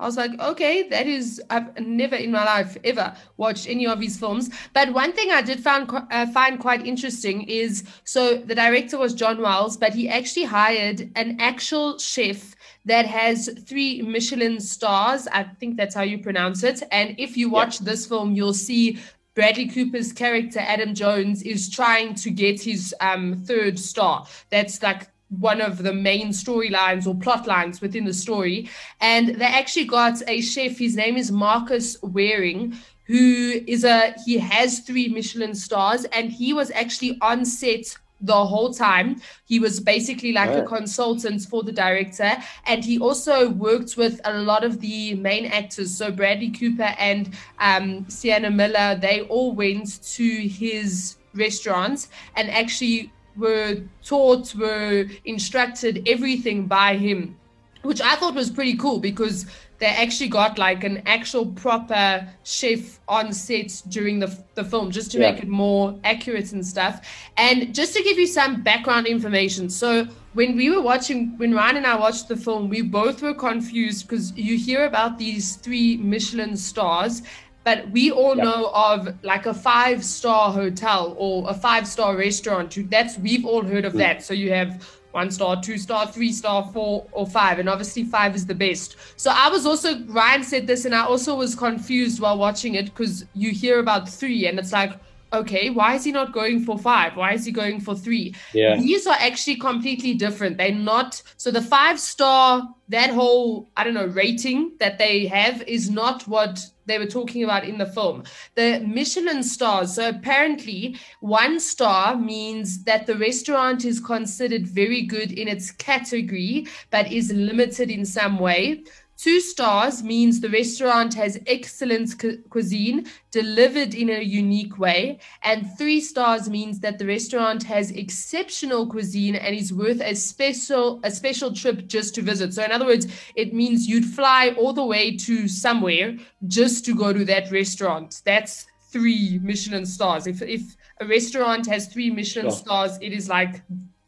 I 0.00 0.06
was 0.06 0.16
like, 0.16 0.32
okay, 0.40 0.88
that 0.88 1.06
is, 1.06 1.42
I've 1.50 1.78
never 1.78 2.16
in 2.16 2.30
my 2.32 2.42
life 2.42 2.74
ever 2.84 3.14
watched 3.36 3.68
any 3.68 3.86
of 3.86 4.00
his 4.00 4.16
films. 4.18 4.48
But 4.72 4.94
one 4.94 5.12
thing 5.12 5.30
I 5.30 5.42
did 5.42 5.60
find, 5.60 5.84
uh, 5.92 6.26
find 6.32 6.58
quite 6.58 6.86
interesting 6.86 7.42
is 7.42 7.84
so 8.04 8.38
the 8.38 8.54
director 8.54 8.96
was 8.96 9.12
John 9.12 9.42
Wells, 9.42 9.76
but 9.76 9.92
he 9.92 10.08
actually 10.08 10.46
hired 10.46 11.10
an 11.16 11.36
actual 11.38 11.98
chef 11.98 12.56
that 12.86 13.04
has 13.04 13.50
three 13.68 14.00
Michelin 14.00 14.58
stars. 14.58 15.28
I 15.40 15.42
think 15.60 15.76
that's 15.76 15.94
how 15.94 16.02
you 16.12 16.16
pronounce 16.16 16.62
it. 16.62 16.82
And 16.90 17.14
if 17.18 17.36
you 17.36 17.50
watch 17.50 17.80
this 17.80 18.06
film, 18.06 18.34
you'll 18.34 18.54
see 18.54 18.98
Bradley 19.34 19.68
Cooper's 19.68 20.12
character 20.12 20.58
Adam 20.58 20.94
Jones 20.94 21.42
is 21.42 21.70
trying 21.70 22.14
to 22.16 22.30
get 22.30 22.60
his 22.60 22.94
um, 23.00 23.36
third 23.46 23.78
star. 23.78 24.26
That's 24.50 24.82
like 24.82 25.08
one 25.28 25.60
of 25.60 25.82
the 25.82 25.92
main 25.92 26.30
storylines 26.30 27.06
or 27.06 27.14
plot 27.14 27.46
lines 27.46 27.80
within 27.80 28.04
the 28.04 28.12
story. 28.12 28.68
And 29.00 29.28
they 29.36 29.44
actually 29.44 29.84
got 29.84 30.20
a 30.28 30.40
chef. 30.40 30.78
His 30.78 30.96
name 30.96 31.16
is 31.16 31.30
Marcus 31.30 31.96
Wareing, 32.00 32.76
who 33.06 33.62
is 33.66 33.84
a 33.84 34.14
he 34.24 34.38
has 34.38 34.80
three 34.80 35.08
Michelin 35.08 35.54
stars, 35.54 36.04
and 36.06 36.32
he 36.32 36.52
was 36.52 36.70
actually 36.72 37.16
on 37.20 37.44
set 37.44 37.96
the 38.20 38.44
whole 38.44 38.72
time. 38.72 39.20
He 39.46 39.58
was 39.58 39.80
basically 39.80 40.32
like 40.32 40.50
a 40.50 40.62
consultant 40.62 41.42
for 41.42 41.62
the 41.62 41.72
director, 41.72 42.32
and 42.66 42.84
he 42.84 42.98
also 42.98 43.50
worked 43.50 43.96
with 43.96 44.20
a 44.24 44.38
lot 44.38 44.64
of 44.64 44.80
the 44.80 45.14
main 45.14 45.46
actors. 45.46 45.96
So 45.96 46.10
Bradley 46.10 46.50
Cooper 46.50 46.94
and 46.98 47.34
um, 47.58 48.08
Sienna 48.08 48.50
Miller, 48.50 48.98
they 49.00 49.22
all 49.22 49.52
went 49.52 50.02
to 50.14 50.28
his 50.48 51.16
restaurants 51.34 52.08
and 52.36 52.50
actually 52.50 53.12
were 53.36 53.82
taught, 54.04 54.54
were 54.54 55.06
instructed 55.24 56.08
everything 56.08 56.66
by 56.66 56.96
him, 56.96 57.36
which 57.82 58.00
I 58.00 58.16
thought 58.16 58.34
was 58.34 58.50
pretty 58.50 58.76
cool 58.76 58.98
because 58.98 59.46
they 59.80 59.86
actually 59.86 60.28
got 60.28 60.58
like 60.58 60.84
an 60.84 61.02
actual 61.06 61.46
proper 61.46 62.28
chef 62.44 63.00
on 63.08 63.32
set 63.32 63.82
during 63.88 64.18
the, 64.18 64.38
the 64.54 64.62
film 64.62 64.90
just 64.90 65.10
to 65.12 65.18
yeah. 65.18 65.32
make 65.32 65.42
it 65.42 65.48
more 65.48 65.98
accurate 66.04 66.52
and 66.52 66.64
stuff. 66.64 67.08
And 67.38 67.74
just 67.74 67.96
to 67.96 68.02
give 68.02 68.18
you 68.18 68.26
some 68.26 68.62
background 68.62 69.06
information. 69.06 69.70
So 69.70 70.06
when 70.34 70.54
we 70.54 70.70
were 70.70 70.82
watching, 70.82 71.36
when 71.38 71.54
Ryan 71.54 71.78
and 71.78 71.86
I 71.86 71.96
watched 71.96 72.28
the 72.28 72.36
film, 72.36 72.68
we 72.68 72.82
both 72.82 73.22
were 73.22 73.34
confused 73.34 74.06
because 74.06 74.36
you 74.36 74.58
hear 74.58 74.84
about 74.84 75.18
these 75.18 75.56
three 75.56 75.96
Michelin 75.96 76.56
stars 76.56 77.22
but 77.62 77.90
we 77.90 78.10
all 78.10 78.34
yep. 78.36 78.44
know 78.44 78.70
of 78.74 79.22
like 79.22 79.44
a 79.44 79.52
five 79.52 80.02
star 80.02 80.50
hotel 80.50 81.14
or 81.18 81.48
a 81.48 81.52
five 81.52 81.86
star 81.86 82.16
restaurant. 82.16 82.74
That's 82.90 83.18
we've 83.18 83.44
all 83.44 83.62
heard 83.62 83.84
of 83.84 83.92
mm. 83.92 83.98
that. 83.98 84.22
So 84.22 84.32
you 84.32 84.50
have 84.50 84.99
one 85.12 85.30
star, 85.30 85.60
two 85.60 85.78
star, 85.78 86.06
three 86.06 86.32
star, 86.32 86.70
four, 86.72 87.06
or 87.12 87.26
five. 87.26 87.58
And 87.58 87.68
obviously, 87.68 88.04
five 88.04 88.34
is 88.34 88.46
the 88.46 88.54
best. 88.54 88.96
So 89.16 89.32
I 89.34 89.48
was 89.48 89.66
also, 89.66 90.00
Ryan 90.06 90.42
said 90.42 90.66
this, 90.66 90.84
and 90.84 90.94
I 90.94 91.04
also 91.04 91.34
was 91.36 91.54
confused 91.54 92.20
while 92.20 92.38
watching 92.38 92.74
it 92.74 92.86
because 92.86 93.24
you 93.34 93.50
hear 93.50 93.80
about 93.80 94.08
three, 94.08 94.46
and 94.46 94.58
it's 94.58 94.72
like, 94.72 94.92
okay, 95.32 95.70
why 95.70 95.94
is 95.94 96.04
he 96.04 96.12
not 96.12 96.32
going 96.32 96.64
for 96.64 96.78
five? 96.78 97.16
Why 97.16 97.32
is 97.32 97.44
he 97.44 97.52
going 97.52 97.80
for 97.80 97.94
three? 97.94 98.34
Yeah. 98.52 98.76
These 98.76 99.06
are 99.06 99.16
actually 99.18 99.56
completely 99.56 100.14
different. 100.14 100.58
They're 100.58 100.74
not, 100.74 101.22
so 101.36 101.50
the 101.50 101.62
five 101.62 102.00
star, 102.00 102.74
that 102.88 103.10
whole, 103.10 103.70
I 103.76 103.84
don't 103.84 103.94
know, 103.94 104.06
rating 104.06 104.72
that 104.80 104.98
they 104.98 105.26
have 105.26 105.62
is 105.62 105.90
not 105.90 106.26
what 106.26 106.60
they 106.86 106.98
were 106.98 107.06
talking 107.06 107.44
about 107.44 107.64
in 107.64 107.78
the 107.78 107.86
film. 107.86 108.24
The 108.56 108.80
Michelin 108.84 109.44
stars. 109.44 109.94
So 109.94 110.08
apparently, 110.08 110.96
one 111.20 111.60
star 111.60 112.16
means 112.16 112.82
that 112.84 113.06
the 113.06 113.16
restaurant 113.16 113.84
is 113.84 114.00
considered 114.00 114.66
very 114.66 115.02
good 115.02 115.30
in 115.30 115.46
its 115.46 115.70
category, 115.70 116.66
but 116.90 117.12
is 117.12 117.32
limited 117.32 117.90
in 117.90 118.04
some 118.04 118.40
way. 118.40 118.82
Two 119.20 119.38
stars 119.38 120.02
means 120.02 120.40
the 120.40 120.48
restaurant 120.48 121.12
has 121.12 121.38
excellent 121.46 122.18
cu- 122.18 122.38
cuisine 122.48 123.06
delivered 123.30 123.92
in 123.94 124.08
a 124.08 124.22
unique 124.22 124.78
way. 124.78 125.18
And 125.42 125.70
three 125.76 126.00
stars 126.00 126.48
means 126.48 126.80
that 126.80 126.98
the 126.98 127.04
restaurant 127.04 127.62
has 127.64 127.90
exceptional 127.90 128.86
cuisine 128.86 129.34
and 129.34 129.54
is 129.54 129.74
worth 129.74 130.00
a 130.00 130.14
special 130.14 131.00
a 131.04 131.10
special 131.10 131.52
trip 131.52 131.86
just 131.86 132.14
to 132.14 132.22
visit. 132.22 132.54
So 132.54 132.64
in 132.64 132.72
other 132.72 132.86
words, 132.86 133.08
it 133.34 133.52
means 133.52 133.86
you'd 133.86 134.06
fly 134.06 134.54
all 134.56 134.72
the 134.72 134.86
way 134.86 135.18
to 135.18 135.48
somewhere 135.48 136.16
just 136.48 136.86
to 136.86 136.94
go 136.94 137.12
to 137.12 137.22
that 137.26 137.50
restaurant. 137.50 138.22
That's 138.24 138.66
three 138.90 139.38
Michelin 139.42 139.84
stars. 139.84 140.26
If 140.26 140.40
if 140.40 140.62
a 140.98 141.06
restaurant 141.06 141.66
has 141.66 141.88
three 141.88 142.10
Michelin 142.10 142.46
sure. 142.46 142.56
stars, 142.56 142.96
it 143.02 143.12
is 143.12 143.28
like 143.28 143.60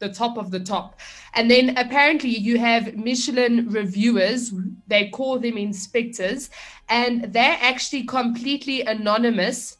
the 0.03 0.13
top 0.13 0.37
of 0.37 0.51
the 0.51 0.59
top. 0.59 0.99
And 1.33 1.49
then 1.49 1.77
apparently 1.77 2.29
you 2.29 2.59
have 2.59 2.95
Michelin 2.95 3.69
reviewers, 3.69 4.53
they 4.87 5.09
call 5.09 5.39
them 5.39 5.57
inspectors, 5.57 6.49
and 6.89 7.33
they're 7.33 7.57
actually 7.61 8.03
completely 8.03 8.81
anonymous 8.81 9.77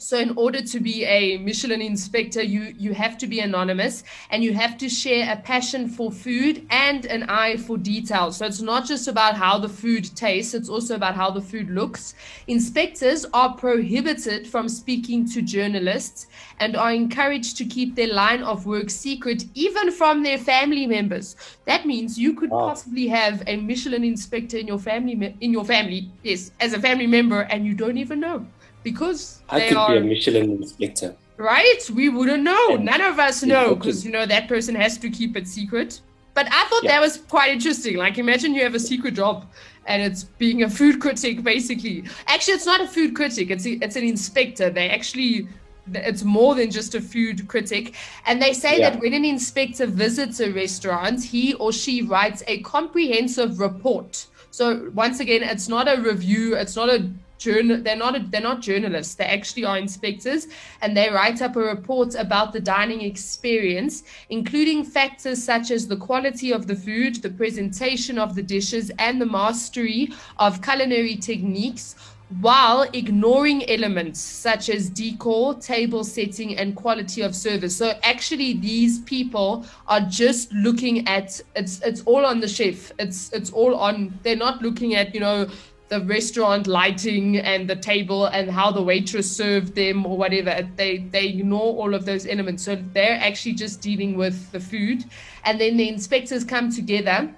so 0.00 0.16
in 0.18 0.30
order 0.36 0.62
to 0.62 0.80
be 0.80 1.04
a 1.04 1.36
Michelin 1.36 1.82
inspector, 1.82 2.42
you 2.42 2.74
you 2.78 2.94
have 2.94 3.18
to 3.18 3.26
be 3.26 3.40
anonymous 3.40 4.02
and 4.30 4.42
you 4.42 4.54
have 4.54 4.78
to 4.78 4.88
share 4.88 5.30
a 5.30 5.36
passion 5.36 5.88
for 5.88 6.10
food 6.10 6.66
and 6.70 7.04
an 7.04 7.24
eye 7.24 7.58
for 7.58 7.76
detail. 7.76 8.32
So 8.32 8.46
it's 8.46 8.62
not 8.62 8.86
just 8.86 9.08
about 9.08 9.36
how 9.36 9.58
the 9.58 9.68
food 9.68 10.04
tastes, 10.16 10.54
it's 10.54 10.70
also 10.70 10.94
about 10.94 11.16
how 11.16 11.30
the 11.30 11.42
food 11.42 11.68
looks. 11.68 12.14
Inspectors 12.46 13.26
are 13.34 13.54
prohibited 13.54 14.46
from 14.46 14.70
speaking 14.70 15.28
to 15.32 15.42
journalists 15.42 16.28
and 16.60 16.76
are 16.76 16.92
encouraged 16.92 17.58
to 17.58 17.66
keep 17.66 17.94
their 17.94 18.12
line 18.12 18.42
of 18.42 18.64
work 18.64 18.88
secret 18.88 19.44
even 19.54 19.90
from 19.90 20.22
their 20.22 20.38
family 20.38 20.86
members. 20.86 21.36
That 21.66 21.84
means 21.84 22.18
you 22.18 22.32
could 22.32 22.50
wow. 22.50 22.68
possibly 22.68 23.06
have 23.08 23.42
a 23.46 23.56
Michelin 23.56 24.04
inspector 24.04 24.56
in 24.56 24.66
your 24.66 24.78
family 24.78 25.36
in 25.42 25.52
your 25.52 25.64
family, 25.64 26.10
yes, 26.22 26.52
as 26.58 26.72
a 26.72 26.80
family 26.80 27.06
member 27.06 27.42
and 27.42 27.66
you 27.66 27.74
don't 27.74 27.98
even 27.98 28.20
know 28.20 28.46
because 28.82 29.40
I 29.48 29.68
could 29.68 29.76
are, 29.76 29.90
be 29.90 29.96
a 29.98 30.00
Michelin 30.00 30.50
inspector. 30.50 31.14
Right? 31.36 31.90
We 31.94 32.08
wouldn't 32.08 32.42
know. 32.42 32.76
And 32.76 32.84
None 32.84 33.00
of 33.00 33.18
us 33.18 33.42
know 33.42 33.74
because 33.74 34.04
you 34.04 34.10
know 34.10 34.26
that 34.26 34.48
person 34.48 34.74
has 34.74 34.98
to 34.98 35.10
keep 35.10 35.36
it 35.36 35.48
secret. 35.48 36.00
But 36.34 36.46
I 36.50 36.64
thought 36.66 36.84
yeah. 36.84 36.92
that 36.92 37.00
was 37.00 37.18
quite 37.18 37.50
interesting. 37.50 37.96
Like, 37.96 38.18
imagine 38.18 38.54
you 38.54 38.62
have 38.62 38.74
a 38.74 38.80
secret 38.80 39.14
job 39.14 39.46
and 39.86 40.00
it's 40.00 40.24
being 40.24 40.62
a 40.62 40.70
food 40.70 41.00
critic, 41.00 41.42
basically. 41.42 42.04
Actually, 42.26 42.54
it's 42.54 42.66
not 42.66 42.80
a 42.80 42.86
food 42.86 43.16
critic. 43.16 43.50
It's 43.50 43.66
a, 43.66 43.72
it's 43.84 43.96
an 43.96 44.04
inspector. 44.04 44.70
They 44.70 44.88
actually 44.90 45.48
it's 45.94 46.22
more 46.22 46.54
than 46.54 46.70
just 46.70 46.94
a 46.94 47.00
food 47.00 47.48
critic. 47.48 47.94
And 48.26 48.40
they 48.40 48.52
say 48.52 48.78
yeah. 48.78 48.90
that 48.90 49.00
when 49.00 49.14
an 49.14 49.24
inspector 49.24 49.86
visits 49.86 50.40
a 50.40 50.52
restaurant, 50.52 51.24
he 51.24 51.54
or 51.54 51.72
she 51.72 52.02
writes 52.02 52.42
a 52.46 52.60
comprehensive 52.62 53.58
report. 53.58 54.26
So 54.50 54.90
once 54.94 55.20
again, 55.20 55.42
it's 55.42 55.68
not 55.68 55.88
a 55.88 56.00
review. 56.00 56.54
It's 56.54 56.76
not 56.76 56.90
a 56.90 57.10
journal 57.40 57.80
they're 57.82 57.96
not 57.96 58.14
a, 58.14 58.20
they're 58.28 58.40
not 58.40 58.60
journalists 58.60 59.14
they 59.14 59.24
actually 59.24 59.64
are 59.64 59.78
inspectors 59.78 60.46
and 60.82 60.96
they 60.96 61.10
write 61.10 61.40
up 61.42 61.56
a 61.56 61.60
report 61.60 62.14
about 62.14 62.52
the 62.52 62.60
dining 62.60 63.00
experience 63.00 64.04
including 64.28 64.84
factors 64.84 65.42
such 65.42 65.70
as 65.70 65.88
the 65.88 65.96
quality 65.96 66.52
of 66.52 66.66
the 66.66 66.76
food 66.76 67.16
the 67.22 67.30
presentation 67.30 68.18
of 68.18 68.34
the 68.34 68.42
dishes 68.42 68.92
and 68.98 69.20
the 69.20 69.26
mastery 69.26 70.10
of 70.38 70.62
culinary 70.62 71.16
techniques 71.16 71.96
while 72.40 72.82
ignoring 72.92 73.68
elements 73.68 74.20
such 74.20 74.68
as 74.68 74.88
decor, 74.88 75.54
table 75.54 76.04
setting, 76.04 76.56
and 76.56 76.76
quality 76.76 77.22
of 77.22 77.34
service. 77.34 77.76
So 77.76 77.98
actually, 78.04 78.52
these 78.54 79.00
people 79.00 79.66
are 79.88 80.00
just 80.00 80.52
looking 80.52 81.08
at 81.08 81.40
it's 81.56 81.80
it's 81.82 82.02
all 82.02 82.24
on 82.24 82.38
the 82.38 82.46
chef. 82.46 82.92
It's 83.00 83.32
it's 83.32 83.50
all 83.50 83.74
on. 83.74 84.16
They're 84.22 84.36
not 84.36 84.62
looking 84.62 84.94
at 84.94 85.12
you 85.12 85.20
know 85.20 85.48
the 85.90 86.00
restaurant 86.02 86.68
lighting 86.68 87.38
and 87.38 87.68
the 87.68 87.74
table 87.74 88.26
and 88.26 88.48
how 88.48 88.70
the 88.70 88.80
waitress 88.80 89.30
served 89.30 89.74
them 89.74 90.06
or 90.06 90.16
whatever. 90.16 90.66
They 90.76 90.98
they 90.98 91.26
ignore 91.26 91.74
all 91.80 91.94
of 91.94 92.04
those 92.04 92.26
elements. 92.26 92.64
So 92.64 92.76
they're 92.94 93.20
actually 93.20 93.54
just 93.54 93.80
dealing 93.80 94.16
with 94.16 94.50
the 94.52 94.60
food. 94.60 95.04
And 95.44 95.60
then 95.60 95.76
the 95.76 95.88
inspectors 95.88 96.44
come 96.44 96.70
together 96.70 97.34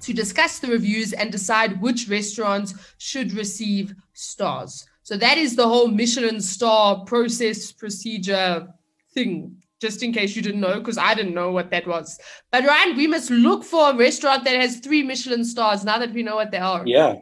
to 0.00 0.12
discuss 0.12 0.58
the 0.58 0.68
reviews 0.68 1.12
and 1.12 1.30
decide 1.30 1.80
which 1.80 2.08
restaurants 2.08 2.74
should 2.98 3.32
receive 3.32 3.94
stars. 4.12 4.86
So 5.04 5.16
that 5.16 5.38
is 5.38 5.54
the 5.54 5.68
whole 5.68 5.88
Michelin 5.88 6.40
star 6.40 7.04
process 7.04 7.70
procedure 7.70 8.68
thing 9.12 9.62
just 9.80 10.02
in 10.02 10.12
case 10.12 10.34
you 10.34 10.40
didn't 10.40 10.60
know, 10.60 10.78
because 10.78 10.96
I 10.96 11.14
didn't 11.14 11.34
know 11.34 11.52
what 11.52 11.70
that 11.70 11.86
was. 11.86 12.18
But 12.50 12.64
Ryan, 12.64 12.96
we 12.96 13.06
must 13.06 13.30
look 13.30 13.64
for 13.64 13.90
a 13.90 13.96
restaurant 13.96 14.44
that 14.44 14.56
has 14.56 14.78
three 14.78 15.02
Michelin 15.02 15.44
stars 15.44 15.84
now 15.84 15.98
that 15.98 16.12
we 16.12 16.22
know 16.22 16.36
what 16.36 16.50
they 16.50 16.58
are. 16.58 16.82
Yeah, 16.86 17.16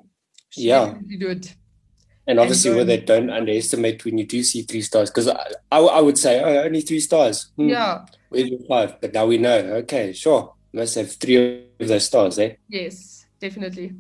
yeah. 0.57 0.95
do 1.19 1.29
it. 1.29 1.55
And 2.27 2.39
obviously 2.39 2.71
and, 2.71 2.77
where 2.77 2.85
they 2.85 2.99
don't 2.99 3.31
underestimate 3.31 4.05
when 4.05 4.19
you 4.19 4.27
do 4.27 4.43
see 4.43 4.63
three 4.63 4.83
stars 4.83 5.11
because 5.11 5.29
I, 5.29 5.53
I, 5.73 5.79
I, 5.81 6.01
would 6.01 6.17
say 6.17 6.41
oh, 6.41 6.63
only 6.63 6.81
three 6.81 7.01
stars. 7.01 7.51
Hmm. 7.57 7.69
yeah. 7.69 8.05
Where's 8.29 8.49
your 8.49 8.61
five 8.69 9.01
but 9.01 9.13
now 9.13 9.27
we 9.27 9.39
know. 9.39 9.59
Okay 9.83 10.13
sure. 10.13 10.55
Must 10.73 10.95
have 10.95 11.13
three 11.13 11.67
of 11.81 11.89
those 11.89 12.07
stars 12.07 12.39
eh? 12.39 12.55
Yes 12.69 13.27
definitely. 13.43 13.93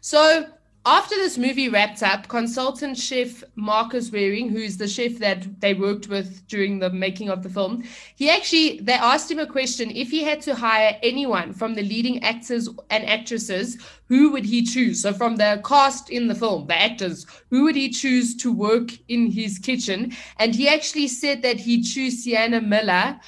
So 0.00 0.44
after 0.86 1.14
this 1.14 1.36
movie 1.36 1.68
wrapped 1.68 2.02
up, 2.02 2.26
consultant 2.28 2.96
chef 2.96 3.44
Marcus 3.54 4.10
Wareing, 4.10 4.48
who's 4.48 4.78
the 4.78 4.88
chef 4.88 5.18
that 5.18 5.60
they 5.60 5.74
worked 5.74 6.08
with 6.08 6.46
during 6.48 6.78
the 6.78 6.88
making 6.88 7.28
of 7.28 7.42
the 7.42 7.50
film, 7.50 7.84
he 8.16 8.30
actually 8.30 8.80
they 8.80 8.94
asked 8.94 9.30
him 9.30 9.38
a 9.38 9.46
question: 9.46 9.90
if 9.90 10.10
he 10.10 10.24
had 10.24 10.40
to 10.42 10.54
hire 10.54 10.98
anyone 11.02 11.52
from 11.52 11.74
the 11.74 11.82
leading 11.82 12.22
actors 12.24 12.66
and 12.88 13.04
actresses, 13.04 13.76
who 14.08 14.30
would 14.32 14.46
he 14.46 14.62
choose? 14.62 15.02
So 15.02 15.12
from 15.12 15.36
the 15.36 15.60
cast 15.66 16.08
in 16.08 16.28
the 16.28 16.34
film, 16.34 16.66
the 16.66 16.80
actors, 16.80 17.26
who 17.50 17.64
would 17.64 17.76
he 17.76 17.90
choose 17.90 18.34
to 18.36 18.50
work 18.50 18.90
in 19.08 19.30
his 19.30 19.58
kitchen? 19.58 20.12
And 20.38 20.54
he 20.54 20.66
actually 20.66 21.08
said 21.08 21.42
that 21.42 21.60
he'd 21.60 21.82
choose 21.82 22.24
Sienna 22.24 22.62
Miller 22.62 23.20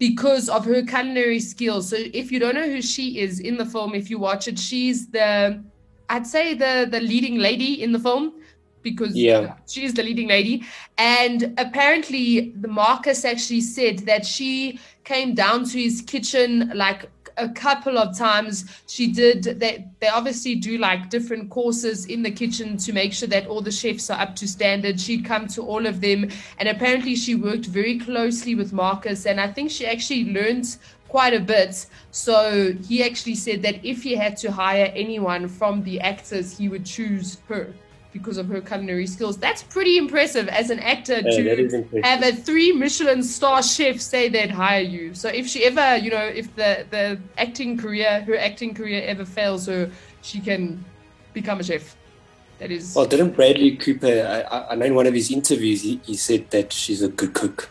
because 0.00 0.48
of 0.48 0.64
her 0.64 0.82
culinary 0.82 1.38
skills. 1.38 1.90
So 1.90 1.96
if 1.98 2.32
you 2.32 2.40
don't 2.40 2.54
know 2.56 2.68
who 2.68 2.82
she 2.82 3.20
is 3.20 3.38
in 3.38 3.58
the 3.58 3.66
film, 3.66 3.94
if 3.94 4.10
you 4.10 4.18
watch 4.18 4.48
it, 4.48 4.58
she's 4.58 5.08
the 5.08 5.62
I'd 6.10 6.26
say 6.26 6.54
the 6.64 6.74
the 6.94 7.00
leading 7.00 7.36
lady 7.48 7.72
in 7.84 7.92
the 7.92 7.98
film. 8.08 8.24
because 8.82 9.14
Yeah. 9.14 9.56
she's 9.72 9.92
the 9.92 10.02
leading 10.02 10.28
lady. 10.36 10.54
And 10.96 11.38
apparently, 11.58 12.26
the 12.64 12.68
Marcus 12.82 13.20
actually 13.32 13.60
said 13.60 13.96
that 14.10 14.22
she 14.24 14.78
came 15.04 15.34
down 15.34 15.58
to 15.70 15.76
his 15.86 16.00
kitchen 16.12 16.72
like 16.74 17.00
a 17.36 17.48
couple 17.50 17.96
of 17.98 18.08
times. 18.16 18.54
She 18.94 19.04
did 19.20 19.42
they 19.62 19.74
they 20.00 20.08
obviously 20.08 20.54
do 20.68 20.72
like 20.88 21.10
different 21.16 21.44
courses 21.50 22.06
in 22.14 22.22
the 22.26 22.30
kitchen 22.42 22.68
to 22.84 22.90
make 23.00 23.12
sure 23.18 23.28
that 23.36 23.46
all 23.50 23.62
the 23.68 23.76
chefs 23.80 24.06
are 24.12 24.20
up 24.24 24.32
to 24.40 24.46
standard. 24.56 24.96
She'd 25.04 25.24
come 25.32 25.46
to 25.56 25.60
all 25.72 25.84
of 25.92 25.96
them, 26.06 26.20
and 26.58 26.66
apparently 26.74 27.14
she 27.16 27.34
worked 27.48 27.66
very 27.80 27.96
closely 27.98 28.54
with 28.60 28.70
Marcus, 28.72 29.20
and 29.26 29.38
I 29.46 29.48
think 29.54 29.70
she 29.70 29.84
actually 29.94 30.24
learned 30.38 30.66
quite 31.10 31.34
a 31.34 31.40
bit. 31.40 31.86
So 32.12 32.72
he 32.88 33.04
actually 33.04 33.34
said 33.34 33.62
that 33.62 33.84
if 33.84 34.02
he 34.02 34.14
had 34.14 34.36
to 34.38 34.50
hire 34.50 34.90
anyone 34.94 35.48
from 35.48 35.82
the 35.82 36.00
actors, 36.00 36.56
he 36.56 36.68
would 36.68 36.86
choose 36.86 37.38
her 37.48 37.74
because 38.12 38.38
of 38.38 38.48
her 38.48 38.60
culinary 38.60 39.06
skills. 39.06 39.36
That's 39.36 39.62
pretty 39.62 39.96
impressive 39.98 40.48
as 40.48 40.70
an 40.70 40.80
actor 40.80 41.20
Yeah, 41.20 41.54
to 41.54 42.00
have 42.02 42.22
a 42.24 42.32
three 42.32 42.72
Michelin 42.72 43.22
star 43.22 43.62
chef 43.62 44.00
say 44.00 44.28
they'd 44.28 44.50
hire 44.50 44.80
you. 44.82 45.14
So 45.14 45.28
if 45.28 45.46
she 45.46 45.64
ever, 45.64 45.96
you 45.96 46.10
know, 46.10 46.26
if 46.42 46.54
the 46.56 46.86
the 46.90 47.18
acting 47.38 47.76
career, 47.76 48.22
her 48.26 48.36
acting 48.36 48.74
career 48.74 49.02
ever 49.06 49.24
fails 49.24 49.66
her, 49.66 49.90
she 50.22 50.40
can 50.40 50.84
become 51.32 51.60
a 51.60 51.64
chef. 51.64 51.96
That 52.58 52.70
is 52.70 52.94
Well, 52.94 53.06
didn't 53.06 53.36
Bradley 53.36 53.76
Cooper? 53.76 54.16
I, 54.50 54.72
I- 54.72 54.74
know 54.74 54.86
in 54.86 54.94
one 54.94 55.06
of 55.06 55.14
his 55.14 55.30
interviews 55.30 55.82
he, 55.82 56.00
he 56.04 56.14
said 56.14 56.50
that 56.50 56.72
she's 56.72 57.02
a 57.02 57.08
good 57.08 57.32
cook. 57.32 57.70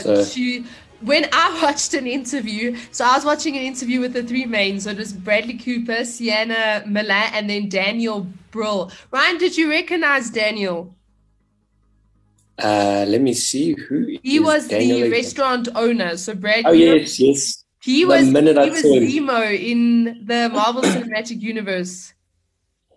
So- 0.00 0.24
she 0.24 0.64
when 1.04 1.28
I 1.32 1.60
watched 1.62 1.94
an 1.94 2.06
interview, 2.06 2.76
so 2.90 3.04
I 3.04 3.14
was 3.16 3.24
watching 3.24 3.56
an 3.56 3.62
interview 3.62 4.00
with 4.00 4.12
the 4.12 4.22
three 4.22 4.44
mains. 4.46 4.84
So 4.84 4.90
it 4.90 4.98
was 4.98 5.12
Bradley 5.12 5.58
Cooper, 5.58 6.04
Sienna 6.04 6.84
Miller, 6.86 7.12
and 7.32 7.48
then 7.50 7.68
Daniel 7.68 8.26
Brühl. 8.52 8.90
Ryan, 9.10 9.38
did 9.38 9.56
you 9.56 9.68
recognize 9.70 10.30
Daniel? 10.30 10.94
Uh, 12.58 13.04
let 13.08 13.20
me 13.20 13.34
see 13.34 13.74
who 13.74 14.16
He 14.22 14.36
is 14.36 14.42
was 14.42 14.68
Daniel 14.68 15.00
the 15.00 15.06
again? 15.06 15.10
restaurant 15.10 15.68
owner. 15.74 16.16
So 16.16 16.34
Brad, 16.34 16.64
Oh 16.66 16.72
yes, 16.72 17.18
yes. 17.18 17.64
he 17.82 18.04
the 18.04 18.08
was 18.08 18.30
he 18.30 18.80
was. 18.80 18.82
Zemo 18.82 19.58
in 19.58 20.24
the 20.24 20.48
Marvel 20.50 20.82
Cinematic 20.82 21.40
Universe. 21.42 22.13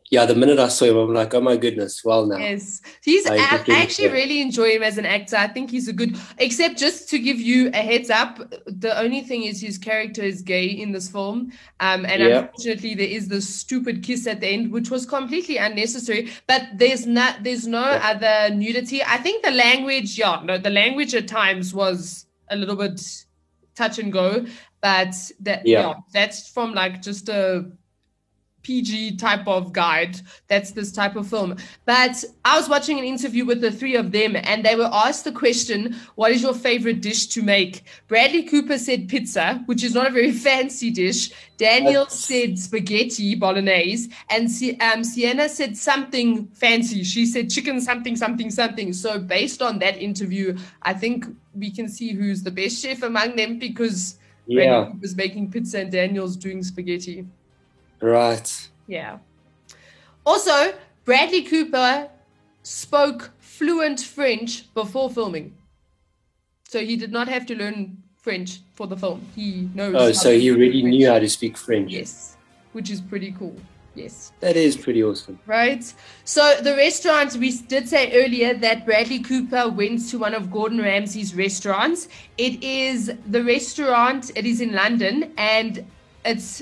Yeah, 0.09 0.25
the 0.25 0.35
minute 0.35 0.57
I 0.57 0.69
saw 0.69 0.85
him, 0.85 0.95
I'm 0.95 1.13
like, 1.13 1.33
oh 1.33 1.41
my 1.41 1.57
goodness. 1.57 2.01
Well, 2.03 2.25
now. 2.27 2.37
Yes, 2.37 2.81
he's. 3.03 3.25
I 3.27 3.35
I, 3.35 3.63
I 3.67 3.81
actually 3.81 4.07
really 4.07 4.39
enjoy 4.39 4.71
him 4.71 4.83
as 4.83 4.97
an 4.97 5.05
actor. 5.05 5.35
I 5.35 5.47
think 5.47 5.69
he's 5.69 5.89
a 5.89 5.93
good. 5.93 6.17
Except 6.37 6.77
just 6.77 7.09
to 7.09 7.19
give 7.19 7.41
you 7.41 7.69
a 7.73 7.81
heads 7.81 8.09
up, 8.09 8.39
the 8.67 8.97
only 8.97 9.19
thing 9.21 9.43
is 9.43 9.59
his 9.59 9.77
character 9.77 10.21
is 10.21 10.41
gay 10.41 10.65
in 10.65 10.93
this 10.93 11.09
film, 11.09 11.51
um, 11.81 12.05
and 12.05 12.23
Yeah. 12.23 12.39
unfortunately 12.39 12.95
there 12.95 13.07
is 13.07 13.27
this 13.27 13.53
stupid 13.53 14.01
kiss 14.01 14.27
at 14.27 14.39
the 14.39 14.47
end, 14.47 14.71
which 14.71 14.89
was 14.89 15.05
completely 15.05 15.57
unnecessary. 15.57 16.29
But 16.47 16.61
there's 16.75 17.05
not, 17.05 17.43
there's 17.43 17.67
no 17.67 17.83
other 17.83 18.55
nudity. 18.55 19.03
I 19.03 19.17
think 19.17 19.43
the 19.43 19.51
language, 19.51 20.17
yeah, 20.17 20.41
no, 20.41 20.57
the 20.57 20.69
language 20.69 21.15
at 21.15 21.27
times 21.27 21.73
was 21.73 22.27
a 22.49 22.55
little 22.55 22.77
bit 22.77 23.01
touch 23.75 23.99
and 23.99 24.13
go, 24.13 24.45
but 24.79 25.13
that 25.41 25.67
Yeah. 25.67 25.81
yeah 25.81 25.93
that's 26.13 26.47
from 26.47 26.73
like 26.73 27.01
just 27.01 27.27
a 27.27 27.69
PG 28.67 29.15
type 29.15 29.47
of 29.47 29.71
guide. 29.71 30.19
That's 30.49 30.71
this 30.71 30.91
type 30.91 31.15
of 31.15 31.25
film. 31.25 31.55
But 31.85 32.21
I 32.43 32.57
was 32.57 32.67
watching 32.67 32.99
an 32.99 33.05
interview 33.05 33.45
with 33.45 33.61
the 33.61 33.71
three 33.71 33.95
of 33.95 34.11
them, 34.11 34.35
and 34.35 34.65
they 34.65 34.75
were 34.75 34.89
asked 34.91 35.23
the 35.23 35.31
question, 35.31 35.95
What 36.15 36.33
is 36.33 36.41
your 36.41 36.53
favorite 36.53 36.99
dish 36.99 37.27
to 37.27 37.41
make? 37.41 37.83
Bradley 38.09 38.43
Cooper 38.43 38.77
said 38.77 39.07
pizza, 39.07 39.63
which 39.67 39.85
is 39.85 39.93
not 39.93 40.07
a 40.07 40.11
very 40.11 40.31
fancy 40.47 40.91
dish. 40.91 41.31
Daniel 41.55 42.03
That's- 42.03 42.19
said 42.19 42.59
spaghetti 42.59 43.35
bolognese, 43.35 44.11
and 44.29 44.49
um, 44.81 45.01
Sienna 45.05 45.47
said 45.47 45.77
something 45.77 46.47
fancy. 46.47 47.05
She 47.05 47.25
said 47.25 47.49
chicken 47.49 47.79
something, 47.79 48.17
something, 48.17 48.51
something. 48.51 48.91
So, 48.91 49.17
based 49.17 49.61
on 49.61 49.79
that 49.79 49.95
interview, 49.97 50.57
I 50.81 50.93
think 50.93 51.25
we 51.55 51.71
can 51.71 51.87
see 51.87 52.11
who's 52.11 52.43
the 52.43 52.51
best 52.51 52.83
chef 52.83 53.01
among 53.01 53.37
them 53.37 53.59
because 53.59 54.17
Yeah, 54.45 54.57
Bradley 54.57 54.93
Cooper's 54.93 55.15
making 55.15 55.51
pizza 55.51 55.79
and 55.79 55.89
Daniel's 55.91 56.35
doing 56.35 56.61
spaghetti. 56.63 57.25
Right. 58.01 58.69
Yeah. 58.87 59.19
Also, 60.25 60.73
Bradley 61.05 61.43
Cooper 61.43 62.09
spoke 62.63 63.31
fluent 63.39 64.01
French 64.01 64.73
before 64.73 65.09
filming. 65.09 65.55
So 66.67 66.83
he 66.83 66.97
did 66.97 67.11
not 67.11 67.27
have 67.29 67.45
to 67.47 67.55
learn 67.55 68.03
French 68.17 68.59
for 68.75 68.87
the 68.87 68.97
film. 68.97 69.25
He 69.35 69.69
knows. 69.73 69.95
Oh, 69.97 70.11
so 70.11 70.37
he 70.37 70.51
already 70.51 70.81
French. 70.81 70.93
knew 70.93 71.07
how 71.07 71.19
to 71.19 71.29
speak 71.29 71.57
French. 71.57 71.91
Yes, 71.91 72.35
which 72.73 72.89
is 72.89 72.99
pretty 72.99 73.31
cool. 73.31 73.55
Yes. 73.95 74.31
That 74.41 74.55
is 74.55 74.77
pretty 74.77 75.03
awesome. 75.03 75.39
Right. 75.47 75.83
So 76.23 76.57
the 76.61 76.75
restaurant, 76.75 77.35
we 77.37 77.51
did 77.51 77.89
say 77.89 78.23
earlier 78.23 78.53
that 78.53 78.85
Bradley 78.85 79.19
Cooper 79.19 79.69
went 79.69 80.07
to 80.09 80.19
one 80.19 80.35
of 80.35 80.51
Gordon 80.51 80.79
Ramsay's 80.79 81.33
restaurants. 81.33 82.07
It 82.37 82.63
is 82.63 83.11
the 83.27 83.43
restaurant, 83.43 84.31
it 84.35 84.45
is 84.45 84.61
in 84.61 84.73
London, 84.73 85.33
and 85.37 85.83
it's 86.23 86.61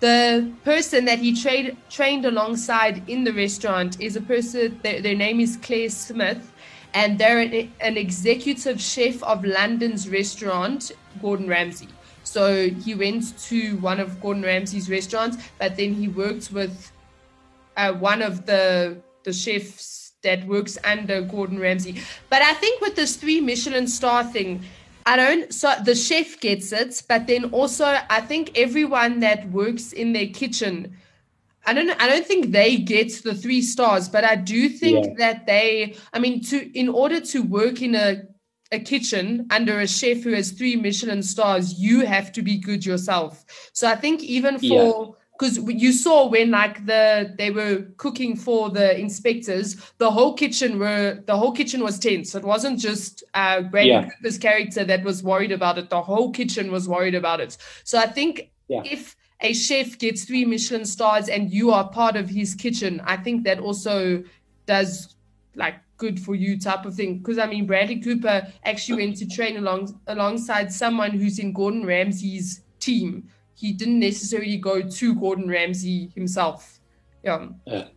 the 0.00 0.52
person 0.64 1.04
that 1.06 1.18
he 1.18 1.34
trained 1.34 1.76
trained 1.88 2.24
alongside 2.24 3.08
in 3.08 3.24
the 3.24 3.32
restaurant 3.32 4.00
is 4.00 4.16
a 4.16 4.20
person, 4.20 4.78
their, 4.82 5.00
their 5.00 5.14
name 5.14 5.40
is 5.40 5.56
Clare 5.56 5.88
Smyth, 5.88 6.52
and 6.94 7.18
they're 7.18 7.40
an, 7.40 7.72
an 7.80 7.96
executive 7.96 8.80
chef 8.80 9.22
of 9.22 9.44
London's 9.44 10.08
restaurant, 10.08 10.92
Gordon 11.22 11.48
Ramsay. 11.48 11.88
So 12.24 12.68
he 12.70 12.94
went 12.94 13.38
to 13.48 13.76
one 13.76 14.00
of 14.00 14.20
Gordon 14.20 14.42
Ramsay's 14.42 14.90
restaurants, 14.90 15.36
but 15.58 15.76
then 15.76 15.94
he 15.94 16.08
worked 16.08 16.52
with 16.52 16.92
uh, 17.76 17.92
one 17.92 18.22
of 18.22 18.46
the 18.46 18.98
the 19.24 19.32
chefs 19.32 20.12
that 20.22 20.46
works 20.46 20.76
under 20.84 21.22
Gordon 21.22 21.58
Ramsay. 21.58 22.00
But 22.30 22.42
I 22.42 22.54
think 22.54 22.80
with 22.80 22.96
this 22.96 23.16
three 23.16 23.40
Michelin 23.40 23.86
star 23.86 24.24
thing, 24.24 24.62
I 25.06 25.16
don't. 25.16 25.54
So 25.54 25.72
the 25.84 25.94
chef 25.94 26.40
gets 26.40 26.72
it, 26.72 27.02
but 27.08 27.26
then 27.28 27.46
also 27.46 27.84
I 28.10 28.20
think 28.20 28.58
everyone 28.58 29.20
that 29.20 29.50
works 29.50 29.92
in 29.92 30.12
their 30.12 30.26
kitchen. 30.28 30.96
I 31.64 31.72
don't. 31.74 31.90
I 32.00 32.08
don't 32.08 32.26
think 32.26 32.52
they 32.52 32.76
get 32.78 33.12
the 33.24 33.34
three 33.34 33.62
stars, 33.62 34.08
but 34.08 34.24
I 34.24 34.36
do 34.36 34.68
think 34.68 35.06
Yeah. 35.06 35.14
that 35.18 35.46
they. 35.46 35.96
I 36.12 36.18
mean, 36.18 36.42
to 36.44 36.78
in 36.78 36.88
order 36.88 37.20
to 37.20 37.40
work 37.42 37.82
in 37.82 37.94
a 37.94 38.22
a 38.72 38.80
kitchen 38.80 39.46
under 39.50 39.78
a 39.80 39.86
chef 39.86 40.22
who 40.24 40.32
has 40.32 40.50
three 40.52 40.76
Michelin 40.76 41.22
stars, 41.22 41.78
you 41.78 42.04
have 42.04 42.32
to 42.32 42.42
be 42.42 42.58
good 42.58 42.84
yourself. 42.84 43.44
So 43.72 43.88
I 43.88 43.94
think 43.96 44.22
even 44.24 44.58
Yeah. 44.60 44.92
Because 45.38 45.58
you 45.58 45.92
saw 45.92 46.26
when 46.28 46.50
like 46.50 46.86
the 46.86 47.34
they 47.36 47.50
were 47.50 47.86
cooking 47.96 48.36
for 48.36 48.70
the 48.70 48.98
inspectors, 48.98 49.76
the 49.98 50.10
whole 50.10 50.34
kitchen 50.34 50.78
were 50.78 51.22
the 51.26 51.36
whole 51.36 51.52
kitchen 51.52 51.82
was 51.82 51.98
tense. 51.98 52.34
It 52.34 52.44
wasn't 52.44 52.78
just 52.78 53.22
uh, 53.34 53.62
Brady 53.62 53.90
Yeah. 53.90 54.08
Cooper's 54.08 54.38
character 54.38 54.84
that 54.84 55.02
was 55.04 55.22
worried 55.22 55.52
about 55.52 55.78
it. 55.78 55.90
The 55.90 56.02
whole 56.02 56.30
kitchen 56.32 56.72
was 56.72 56.88
worried 56.88 57.14
about 57.14 57.40
it. 57.40 57.56
So 57.84 57.98
I 57.98 58.06
think 58.06 58.50
Yeah. 58.68 58.82
if 58.84 59.16
a 59.40 59.52
chef 59.52 59.98
gets 59.98 60.24
three 60.24 60.44
Michelin 60.46 60.86
stars 60.86 61.28
and 61.28 61.52
you 61.52 61.70
are 61.70 61.88
part 61.90 62.16
of 62.16 62.28
his 62.30 62.54
kitchen, 62.54 63.02
I 63.04 63.16
think 63.18 63.44
that 63.44 63.58
also 63.60 64.24
does 64.64 65.14
like 65.54 65.74
good 65.98 66.18
for 66.20 66.34
you 66.34 66.58
type 66.58 66.84
of 66.86 66.94
thing. 66.94 67.18
Because 67.18 67.38
I 67.38 67.46
mean, 67.46 67.66
Bradley 67.66 68.00
Cooper 68.00 68.46
actually 68.64 69.04
went 69.04 69.16
to 69.18 69.26
train 69.28 69.56
along 69.58 70.00
alongside 70.06 70.72
someone 70.72 71.10
who's 71.10 71.38
in 71.38 71.52
Gordon 71.52 71.84
Ramsay's 71.84 72.62
team. 72.80 73.28
He 73.56 73.72
didn't 73.72 73.98
necessarily 73.98 74.58
go 74.58 74.82
to 74.82 75.14
Gordon 75.14 75.48
Ramsay 75.48 76.12
himself. 76.14 76.78
Yeah. 77.24 77.48
Yeah. 77.66 77.88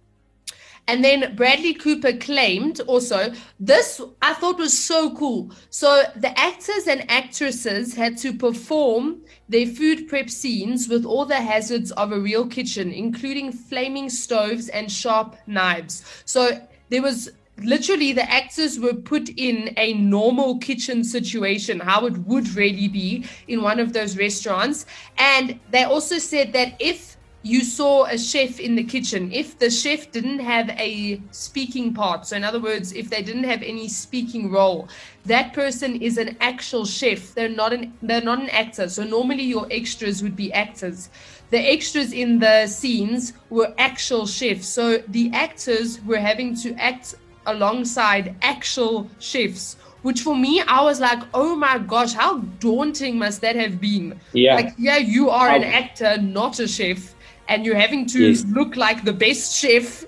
And 0.88 1.06
then 1.06 1.36
Bradley 1.36 1.76
Cooper 1.76 2.13
claimed 2.13 2.80
also 2.88 3.32
this 3.60 4.02
I 4.24 4.34
thought 4.34 4.58
was 4.58 4.76
so 4.76 5.13
cool. 5.15 5.52
So 5.69 6.02
the 6.15 6.38
actors 6.39 6.88
and 6.88 7.06
actresses 7.12 7.93
had 7.93 8.17
to 8.19 8.34
perform 8.34 9.22
their 9.48 9.67
food 9.67 10.08
prep 10.08 10.32
scenes 10.32 10.89
with 10.89 11.06
all 11.06 11.26
the 11.26 11.36
hazards 11.36 11.91
of 11.91 12.12
a 12.12 12.19
real 12.19 12.48
kitchen, 12.48 12.91
including 12.91 13.52
flaming 13.52 14.10
stoves 14.10 14.69
and 14.69 14.91
sharp 14.91 15.36
knives. 15.45 16.24
So 16.26 16.60
there 16.89 17.04
was 17.04 17.34
literally 17.63 18.13
the 18.13 18.30
actors 18.30 18.80
were 18.80 18.93
put 18.93 19.30
in 19.30 19.74
a 19.78 19.93
normal 19.93 20.58
kitchen 20.58 21.04
situation, 21.04 21.80
how 21.80 22.06
it 22.06 22.17
would 22.19 22.56
really 22.56 22.88
be 22.88 23.26
in 23.48 23.62
one 23.62 23.80
of 23.80 23.93
those 23.93 24.17
restaurants. 24.17 24.86
And 25.17 25.60
they 25.72 25.84
also 25.84 26.17
said 26.17 26.54
that 26.54 26.76
if 26.80 27.17
you 27.41 27.63
saw 27.63 28.04
a 28.06 28.17
chef 28.17 28.60
in 28.60 28.76
the 28.76 28.84
kitchen, 28.84 29.32
if 29.32 29.58
the 29.58 29.69
chef 29.69 30.12
didn't 30.12 30.39
have 30.39 30.69
a 30.72 31.22
speaking 31.32 31.93
part, 31.93 32.28
so 32.28 32.36
in 32.36 32.43
other 32.43 32.60
words, 32.60 32.91
if 32.91 33.10
they 33.10 33.22
didn't 33.22 33.45
have 33.45 33.63
any 33.63 33.88
speaking 33.88 34.52
role, 34.52 34.89
that 35.26 35.54
person 35.54 36.02
is 36.02 36.17
an 36.17 36.36
actual 36.41 36.86
chef. 36.86 37.34
They're 37.34 37.48
not 37.48 37.72
an 37.72 37.93
they're 38.02 38.22
not 38.22 38.39
an 38.41 38.50
actor. 38.50 38.89
So 38.89 39.04
normally 39.04 39.43
your 39.43 39.67
extras 39.72 40.22
would 40.22 40.36
be 40.36 40.52
actors. 40.52 41.10
The 41.50 41.60
extras 41.60 42.12
in 42.12 42.39
the 42.39 42.67
scenes 42.67 43.34
were 43.50 43.74
actual 43.78 44.28
chefs. 44.28 44.67
So 44.67 44.98
the 45.08 45.32
actors 45.34 46.02
were 46.02 46.19
having 46.19 46.56
to 46.58 46.74
act 46.76 47.15
alongside 47.52 48.36
actual 48.42 49.10
chefs 49.20 49.76
which 50.02 50.22
for 50.22 50.36
me 50.36 50.62
i 50.62 50.82
was 50.82 51.00
like 51.00 51.20
oh 51.34 51.56
my 51.56 51.78
gosh 51.78 52.14
how 52.14 52.38
daunting 52.60 53.18
must 53.18 53.42
that 53.42 53.56
have 53.56 53.80
been 53.82 54.20
Yeah. 54.34 54.56
like 54.56 54.74
yeah 54.78 54.98
you 54.98 55.30
are 55.30 55.50
an 55.50 55.64
Um, 55.64 55.70
actor 55.84 56.18
not 56.22 56.60
a 56.60 56.68
chef 56.68 57.16
and 57.48 57.66
you're 57.66 57.76
having 57.86 58.06
to 58.08 58.20
Yes. 58.30 58.46
look 58.46 58.76
like 58.76 59.04
the 59.04 59.14
best 59.14 59.56
chef 59.60 60.06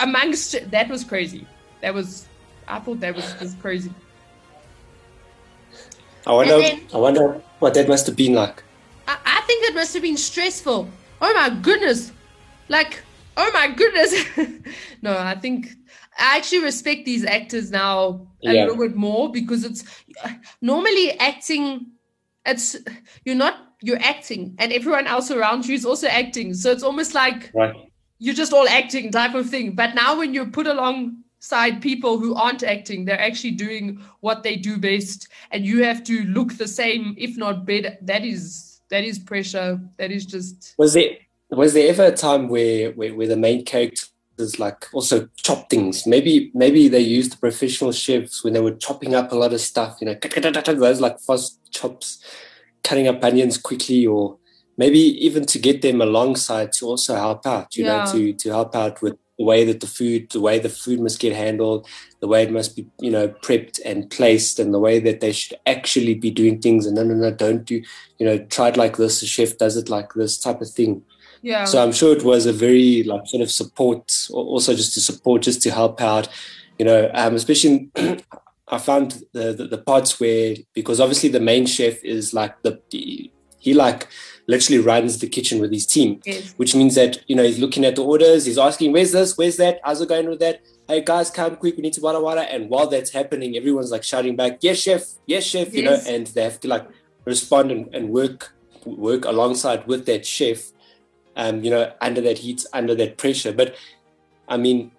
amongst 0.00 0.56
that 0.70 0.88
was 0.88 1.04
crazy. 1.04 1.46
That 1.82 1.92
was 1.94 2.26
I 2.66 2.78
thought 2.80 3.00
that 3.00 3.14
was 3.14 3.26
just 3.40 3.60
crazy. 3.60 3.92
I 6.26 6.32
wonder. 6.32 6.58
then- 6.58 6.80
I 6.94 6.98
wonder 6.98 7.40
what 7.58 7.74
that 7.74 7.88
must 7.88 8.06
have 8.06 8.16
been 8.16 8.34
like. 8.34 8.62
I, 9.06 9.16
I 9.24 9.40
think 9.46 9.64
it 9.68 9.74
must 9.74 9.94
have 9.94 10.02
been 10.02 10.16
stressful. 10.16 10.88
Oh 11.20 11.34
my 11.34 11.50
goodness. 11.50 12.12
Like, 12.68 13.02
oh 13.36 13.50
my 13.52 13.68
goodness. 13.68 14.12
no, 15.02 15.16
I 15.16 15.34
think 15.34 15.76
I 16.18 16.36
actually 16.36 16.64
respect 16.64 17.04
these 17.04 17.24
actors 17.24 17.70
now 17.70 18.26
a 18.44 18.52
Yeah. 18.52 18.64
little 18.64 18.76
bit 18.76 18.96
more 18.96 19.30
because 19.30 19.64
it's 19.64 19.84
normally 20.60 21.12
acting, 21.18 21.86
it's 22.46 22.76
you're 23.24 23.36
not 23.36 23.54
you're 23.80 24.02
acting 24.02 24.56
and 24.58 24.72
everyone 24.72 25.06
else 25.06 25.30
around 25.30 25.64
you 25.68 25.74
is 25.74 25.86
also 25.86 26.08
acting. 26.08 26.52
So 26.52 26.72
it's 26.72 26.82
almost 26.82 27.14
like 27.14 27.50
Right. 27.54 27.74
you're 28.18 28.34
just 28.34 28.52
all 28.52 28.66
acting 28.68 29.12
type 29.12 29.34
of 29.36 29.48
thing. 29.48 29.76
But 29.76 29.94
now 29.94 30.18
when 30.18 30.34
you're 30.34 30.50
put 30.50 30.66
alongside 30.66 31.80
people 31.80 32.18
who 32.18 32.34
aren't 32.34 32.64
acting, 32.64 33.04
they're 33.04 33.20
actually 33.20 33.52
doing 33.52 34.00
what 34.20 34.42
they 34.42 34.56
do 34.56 34.78
best, 34.78 35.28
and 35.52 35.64
you 35.64 35.84
have 35.84 36.02
to 36.04 36.24
look 36.24 36.54
the 36.54 36.66
same, 36.66 37.14
if 37.16 37.36
not 37.36 37.64
better. 37.64 37.96
That 38.02 38.24
is 38.24 38.80
that 38.90 39.04
is 39.04 39.18
pressure. 39.20 39.78
That 39.98 40.10
is 40.10 40.26
just 40.26 40.74
Was 40.78 40.94
there 40.94 41.10
was 41.50 41.72
there 41.74 41.88
ever 41.88 42.06
a 42.06 42.16
time 42.16 42.48
where 42.48 42.90
where, 42.92 43.14
where 43.14 43.28
the 43.28 43.36
main 43.36 43.64
characters 44.38 44.58
like 44.58 44.86
also 44.92 45.28
chop 45.36 45.68
things? 45.70 46.06
Maybe 46.06 46.50
maybe 46.54 46.88
they 46.88 47.00
used 47.00 47.32
the 47.32 47.36
professional 47.38 47.92
chefs 47.92 48.44
when 48.44 48.54
they 48.54 48.60
were 48.60 48.74
chopping 48.76 49.14
up 49.14 49.32
a 49.32 49.36
lot 49.36 49.52
of 49.52 49.60
stuff. 49.60 49.98
You 50.00 50.06
know, 50.06 50.14
those 50.74 51.00
like 51.00 51.20
fast 51.20 51.58
chops, 51.70 52.22
cutting 52.84 53.08
up 53.08 53.22
onions 53.24 53.58
quickly, 53.58 54.06
or 54.06 54.38
maybe 54.76 54.98
even 54.98 55.44
to 55.46 55.58
get 55.58 55.82
them 55.82 56.00
alongside 56.00 56.72
to 56.74 56.86
also 56.86 57.14
help 57.14 57.46
out. 57.46 57.76
You 57.76 57.84
Yeah. 57.84 57.98
know, 57.98 58.04
to 58.12 58.32
to 58.32 58.48
help 58.50 58.74
out 58.74 59.02
with 59.02 59.16
the 59.38 59.44
way 59.44 59.64
that 59.64 59.80
the 59.80 59.86
food, 59.86 60.30
the 60.32 60.40
way 60.40 60.58
the 60.58 60.68
food 60.68 61.00
must 61.00 61.20
get 61.20 61.32
handled, 61.32 61.86
the 62.20 62.26
way 62.26 62.42
it 62.42 62.50
must 62.50 62.74
be, 62.74 62.84
you 63.00 63.10
know, 63.10 63.28
prepped 63.28 63.78
and 63.84 64.10
placed, 64.10 64.58
and 64.58 64.74
the 64.74 64.80
way 64.80 64.98
that 65.00 65.20
they 65.20 65.32
should 65.32 65.56
actually 65.64 66.14
be 66.14 66.30
doing 66.30 66.60
things. 66.60 66.86
And 66.86 66.96
no, 66.96 67.04
no, 67.04 67.14
no, 67.14 67.30
don't 67.30 67.64
do, 67.64 67.80
you 68.18 68.26
know, 68.26 68.38
try 68.46 68.68
it 68.68 68.76
like 68.76 68.96
this. 68.96 69.20
The 69.20 69.26
chef 69.26 69.56
does 69.56 69.76
it 69.76 69.88
like 69.88 70.12
this 70.14 70.38
type 70.38 70.60
of 70.60 70.68
thing. 70.70 71.02
Yeah. 71.42 71.64
So 71.64 71.82
I'm 71.82 71.92
sure 71.92 72.16
it 72.16 72.24
was 72.24 72.46
a 72.46 72.52
very 72.52 73.02
like 73.04 73.26
sort 73.26 73.42
of 73.42 73.50
support, 73.50 74.12
al- 74.30 74.36
also 74.36 74.74
just 74.74 74.94
to 74.94 75.00
support, 75.00 75.42
just 75.42 75.62
to 75.62 75.70
help 75.70 76.00
out, 76.00 76.28
you 76.78 76.84
know, 76.84 77.10
um, 77.14 77.34
especially. 77.34 77.90
I 78.70 78.76
found 78.76 79.22
the, 79.32 79.54
the 79.54 79.66
the 79.66 79.78
parts 79.78 80.20
where 80.20 80.54
because 80.74 81.00
obviously 81.00 81.30
the 81.30 81.40
main 81.40 81.64
chef 81.64 82.04
is 82.04 82.34
like 82.34 82.60
the, 82.62 82.78
the 82.90 83.30
he 83.58 83.72
like 83.72 84.08
literally 84.46 84.78
runs 84.82 85.18
the 85.20 85.26
kitchen 85.26 85.58
with 85.58 85.72
his 85.72 85.86
team, 85.86 86.20
Yes. 86.26 86.52
which 86.58 86.74
means 86.74 86.94
that 86.94 87.24
you 87.28 87.34
know 87.34 87.44
he's 87.44 87.58
looking 87.58 87.86
at 87.86 87.96
the 87.96 88.04
orders, 88.04 88.44
he's 88.44 88.58
asking 88.58 88.92
where's 88.92 89.12
this, 89.12 89.38
where's 89.38 89.56
that, 89.56 89.80
how's 89.84 90.02
it 90.02 90.08
going 90.10 90.28
with 90.28 90.40
that? 90.40 90.60
Hey 90.86 91.00
guys, 91.02 91.30
come 91.30 91.56
quick, 91.56 91.76
we 91.76 91.82
need 91.82 91.94
to 91.94 92.02
wada 92.02 92.20
wada. 92.20 92.42
And 92.42 92.68
while 92.68 92.86
that's 92.86 93.10
happening, 93.10 93.56
everyone's 93.56 93.90
like 93.90 94.04
shouting 94.04 94.36
back, 94.36 94.58
yes 94.60 94.78
chef, 94.78 95.02
yes 95.26 95.44
chef, 95.44 95.72
you 95.72 95.84
know, 95.84 95.98
and 96.06 96.26
they 96.28 96.42
have 96.42 96.60
to 96.60 96.68
like 96.68 96.86
respond 97.24 97.70
and, 97.72 97.94
and 97.94 98.10
work 98.10 98.52
work 98.84 99.24
alongside 99.24 99.86
with 99.86 100.04
that 100.06 100.26
chef 100.26 100.72
um, 101.38 101.64
you 101.64 101.70
know, 101.70 101.90
under 102.02 102.20
that 102.20 102.38
heat, 102.38 102.66
under 102.74 102.94
that 102.96 103.16
pressure. 103.16 103.52
But 103.52 103.76
I 104.48 104.56
mean, 104.58 104.90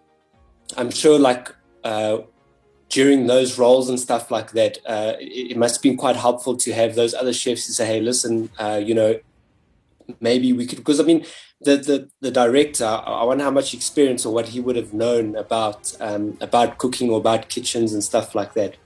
I'm 0.77 0.89
sure 0.89 1.19
like 1.19 1.53
uh, 1.83 2.19
during 2.89 3.27
those 3.27 3.59
roles 3.59 3.89
and 3.89 3.99
stuff 3.99 4.31
like 4.31 4.51
that, 4.51 4.79
uh, 4.85 5.13
it, 5.19 5.51
it 5.51 5.57
must 5.57 5.75
have 5.75 5.83
been 5.83 5.97
quite 5.97 6.15
helpful 6.15 6.57
to 6.57 6.73
have 6.73 6.95
those 6.95 7.13
other 7.13 7.33
chefs 7.33 7.65
to 7.67 7.73
say, 7.73 7.85
hey, 7.85 7.99
listen, 8.01 8.49
uh, 8.57 8.81
you 8.83 8.95
know, 8.95 9.19
maybe 10.19 10.53
we 10.53 10.65
could, 10.65 10.79
because 10.79 10.99
I 10.99 11.03
mean, 11.03 11.25
the, 11.61 11.75
the, 11.75 12.09
the 12.21 12.31
director, 12.31 12.85
I 12.85 13.23
wonder 13.25 13.43
how 13.43 13.51
much 13.51 13.73
experience 13.73 14.25
or 14.25 14.33
what 14.33 14.47
he 14.47 14.61
would 14.61 14.77
have 14.77 14.93
known 14.93 15.35
about 15.35 15.95
um, 15.99 16.37
about 16.39 16.77
cooking 16.77 17.09
or 17.09 17.17
about 17.17 17.49
kitchens 17.49 17.93
and 17.93 18.01
stuff 18.01 18.33
like 18.33 18.53
that. 18.53 18.77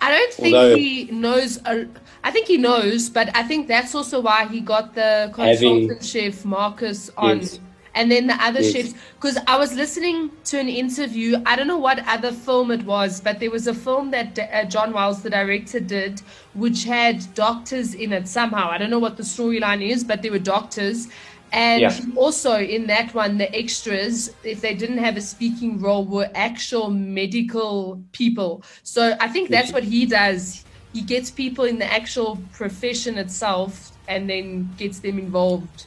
I 0.00 0.10
don't 0.10 0.32
think 0.32 0.54
Although- 0.54 0.76
he 0.76 1.04
knows. 1.10 1.58
A, 1.66 1.86
I 2.24 2.30
think 2.30 2.46
he 2.46 2.56
knows, 2.56 3.08
but 3.10 3.34
I 3.36 3.42
think 3.42 3.66
that's 3.68 3.94
also 3.94 4.20
why 4.20 4.46
he 4.46 4.60
got 4.60 4.94
the 4.94 5.32
Having- 5.36 5.88
consultant 5.88 6.04
chef 6.04 6.44
Marcus 6.44 7.10
on, 7.16 7.38
Yes. 7.40 7.58
and 7.94 8.10
then 8.12 8.26
the 8.28 8.34
other 8.34 8.60
Yes. 8.60 8.72
chefs. 8.72 8.94
Because 9.20 9.38
I 9.46 9.56
was 9.58 9.72
listening 9.74 10.30
to 10.46 10.58
an 10.60 10.68
interview. 10.68 11.40
I 11.46 11.56
don't 11.56 11.66
know 11.66 11.78
what 11.78 11.98
other 12.06 12.32
film 12.32 12.70
it 12.70 12.84
was, 12.84 13.20
but 13.20 13.40
there 13.40 13.50
was 13.50 13.66
a 13.66 13.74
film 13.74 14.10
that 14.12 14.38
uh, 14.38 14.64
John 14.66 14.92
Wells, 14.92 15.22
the 15.22 15.30
director, 15.30 15.80
did, 15.80 16.22
which 16.54 16.84
had 16.84 17.34
doctors 17.34 17.94
in 17.94 18.12
it 18.12 18.28
somehow. 18.28 18.70
I 18.70 18.78
don't 18.78 18.90
know 18.90 19.00
what 19.00 19.16
the 19.16 19.24
storyline 19.24 19.82
is, 19.82 20.04
but 20.04 20.22
there 20.22 20.30
were 20.32 20.38
doctors. 20.38 21.08
And 21.52 21.82
Yeah. 21.82 21.98
also 22.16 22.58
in 22.58 22.86
that 22.88 23.14
one, 23.14 23.38
the 23.38 23.54
extras, 23.56 24.28
if 24.42 24.60
they 24.60 24.74
didn't 24.74 24.98
have 24.98 25.16
a 25.16 25.20
speaking 25.20 25.80
role, 25.80 26.04
were 26.04 26.30
actual 26.34 26.90
medical 26.90 28.02
people. 28.12 28.62
So 28.82 29.16
I 29.20 29.28
think 29.28 29.50
that's 29.50 29.72
what 29.72 29.84
he 29.84 30.06
does. 30.06 30.64
He 30.92 31.02
gets 31.02 31.30
people 31.30 31.64
in 31.64 31.78
the 31.78 31.90
actual 31.90 32.36
profession 32.52 33.18
itself 33.18 33.90
and 34.08 34.28
then 34.28 34.74
gets 34.76 35.00
them 35.00 35.18
involved 35.18 35.86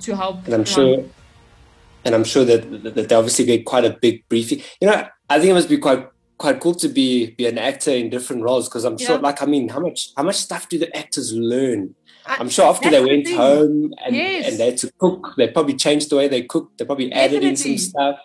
to 0.00 0.16
help. 0.16 0.46
and 0.46 0.54
I'm 0.54 0.64
sure, 0.64 1.04
and 2.04 2.14
I'm 2.14 2.24
sure 2.24 2.44
that, 2.44 2.70
that 2.82 2.94
that 2.94 3.08
they 3.08 3.14
obviously 3.14 3.44
get 3.44 3.64
quite 3.64 3.84
a 3.84 3.96
big 4.00 4.26
briefing. 4.28 4.62
You 4.80 4.88
know, 4.88 5.06
I 5.28 5.38
think 5.38 5.50
it 5.50 5.54
must 5.54 5.68
be 5.68 5.78
quite 5.78 6.06
quite 6.38 6.60
cool 6.60 6.74
to 6.74 6.88
be 6.88 7.32
be 7.32 7.46
an 7.46 7.58
actor 7.58 7.90
in 7.90 8.10
different 8.10 8.42
roles 8.42 8.68
because 8.68 8.84
I'm 8.84 8.98
sure, 8.98 9.18
like, 9.18 9.42
I 9.42 9.46
mean, 9.46 9.68
how 9.68 9.80
much 9.80 10.10
how 10.16 10.22
much 10.22 10.36
stuff 10.36 10.68
do 10.68 10.78
the 10.78 10.94
actors 10.96 11.32
learn? 11.34 11.94
I'm 12.28 12.48
sure 12.48 12.66
after 12.66 12.90
they 12.90 13.00
the 13.00 13.06
went 13.06 13.26
thing. 13.26 13.36
home 13.36 13.94
and 14.04 14.14
Yes. 14.14 14.48
and 14.48 14.58
they 14.58 14.66
had 14.66 14.76
to 14.78 14.92
cook, 14.98 15.34
they 15.36 15.48
probably 15.48 15.74
changed 15.74 16.10
the 16.10 16.16
way 16.16 16.28
they 16.28 16.42
cooked. 16.42 16.78
They 16.78 16.84
probably 16.84 17.12
added 17.12 17.42
in 17.42 17.56
some 17.56 17.78
stuff. 17.78 18.18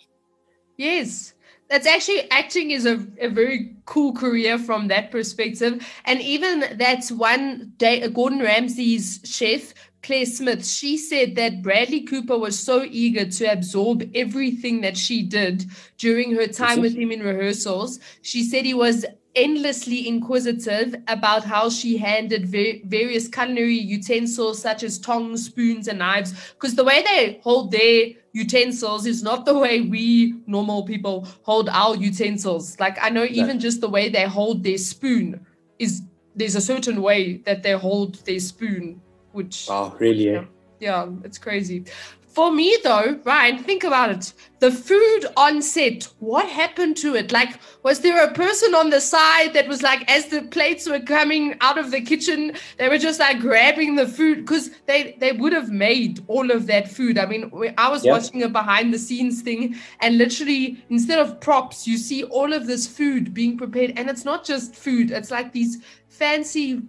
Yes. 0.78 1.34
That's 1.70 1.88
actually 1.88 2.30
acting 2.30 2.72
is 2.72 2.86
a, 2.86 3.06
a 3.20 3.30
very 3.30 3.76
cool 3.86 4.14
career 4.14 4.60
from 4.60 4.90
that 4.90 5.10
perspective. 5.10 5.86
And 6.06 6.22
even 6.22 6.66
that's 6.78 7.12
one 7.12 7.74
day 7.78 8.08
Gordon 8.10 8.40
Ramsay's 8.40 9.22
chef, 9.24 9.74
Clare 10.04 10.26
Smyth, 10.26 10.66
she 10.68 10.98
said 10.98 11.36
that 11.36 11.62
Bradley 11.64 12.02
Cooper 12.02 12.38
was 12.38 12.60
so 12.60 12.84
eager 12.84 13.26
to 13.26 13.46
absorb 13.46 14.04
everything 14.14 14.82
that 14.82 14.98
she 14.98 15.24
did 15.24 15.66
during 15.98 16.36
her 16.36 16.46
time 16.48 16.82
with 16.82 16.94
him 16.96 17.12
in 17.12 17.22
rehearsals. 17.24 18.00
She 18.22 18.44
said 18.44 18.66
he 18.66 18.74
was 18.74 19.06
endlessly 19.36 20.08
inquisitive 20.08 20.96
about 21.08 21.44
how 21.44 21.70
she 21.70 21.98
handled 21.98 22.46
va- 22.46 22.80
various 22.86 23.28
culinary 23.28 23.76
utensils 23.78 24.62
such 24.62 24.84
as 24.84 25.00
tongs, 25.00 25.46
spoons, 25.46 25.88
and 25.88 26.00
knives. 26.00 26.34
Because 26.54 26.76
the 26.76 26.84
way 26.84 27.04
they 27.04 27.40
hold 27.44 27.72
their 27.72 28.08
utensils 28.34 29.06
is 29.06 29.24
not 29.24 29.46
the 29.46 29.58
way 29.58 29.82
we 29.82 30.36
normal 30.48 30.84
people 30.84 31.28
hold 31.44 31.70
our 31.70 31.96
utensils. 31.96 32.80
Like 32.80 32.98
I 33.02 33.10
know 33.10 33.24
even 33.26 33.60
just 33.60 33.82
the 33.82 33.90
way 33.90 34.10
they 34.10 34.26
hold 34.26 34.64
their 34.64 34.78
spoon 34.78 35.46
is 35.80 36.02
there's 36.36 36.56
a 36.56 36.62
certain 36.62 37.02
way 37.02 37.38
that 37.46 37.62
they 37.64 37.74
hold 37.74 38.16
their 38.26 38.40
spoon, 38.40 39.02
which 39.34 39.68
Oh, 39.70 39.96
really? 40.00 40.30
eh? 40.30 40.44
yeah, 40.80 41.08
it's 41.24 41.38
crazy. 41.38 41.86
For 42.34 42.52
me, 42.52 42.76
though, 42.84 43.20
Ryan, 43.26 43.60
think 43.64 43.84
about 43.84 44.10
it. 44.10 44.34
The 44.60 44.72
food 44.72 45.28
on 45.38 45.62
set, 45.62 46.08
what 46.18 46.48
happened 46.50 46.98
to 46.98 47.16
it? 47.16 47.32
Like, 47.32 47.60
was 47.84 48.00
there 48.00 48.24
a 48.24 48.34
person 48.34 48.74
on 48.74 48.90
the 48.90 49.02
side 49.02 49.54
that 49.54 49.68
was 49.68 49.84
like, 49.84 50.10
as 50.10 50.28
the 50.28 50.42
plates 50.42 50.90
were 50.90 51.00
coming 51.00 51.56
out 51.62 51.78
of 51.78 51.92
the 51.92 52.02
kitchen, 52.02 52.54
they 52.80 52.90
were 52.90 52.98
just 52.98 53.20
like 53.20 53.40
grabbing 53.40 53.96
the 53.96 54.08
food 54.08 54.40
because 54.40 54.72
they 54.88 55.16
they 55.20 55.32
would 55.34 55.54
have 55.54 55.70
made 55.70 56.24
all 56.28 56.50
of 56.50 56.66
that 56.68 56.88
food. 56.90 57.20
I 57.20 57.28
mean, 57.28 57.52
I 57.78 57.90
was 57.90 58.04
Yeah. 58.04 58.14
watching 58.14 58.42
a 58.42 58.50
behind 58.50 58.92
the 58.94 59.00
scenes 59.00 59.44
thing, 59.44 59.76
and 60.00 60.18
literally, 60.18 60.84
instead 60.90 61.20
of 61.20 61.40
props, 61.40 61.86
you 61.88 61.98
see 61.98 62.24
all 62.24 62.52
of 62.52 62.66
this 62.66 62.88
food 62.88 63.34
being 63.36 63.58
prepared, 63.58 63.94
and 63.96 64.10
it's 64.10 64.26
not 64.26 64.44
just 64.44 64.76
food; 64.76 65.12
it's 65.12 65.30
like 65.30 65.52
these 65.54 65.78
fancy 66.08 66.82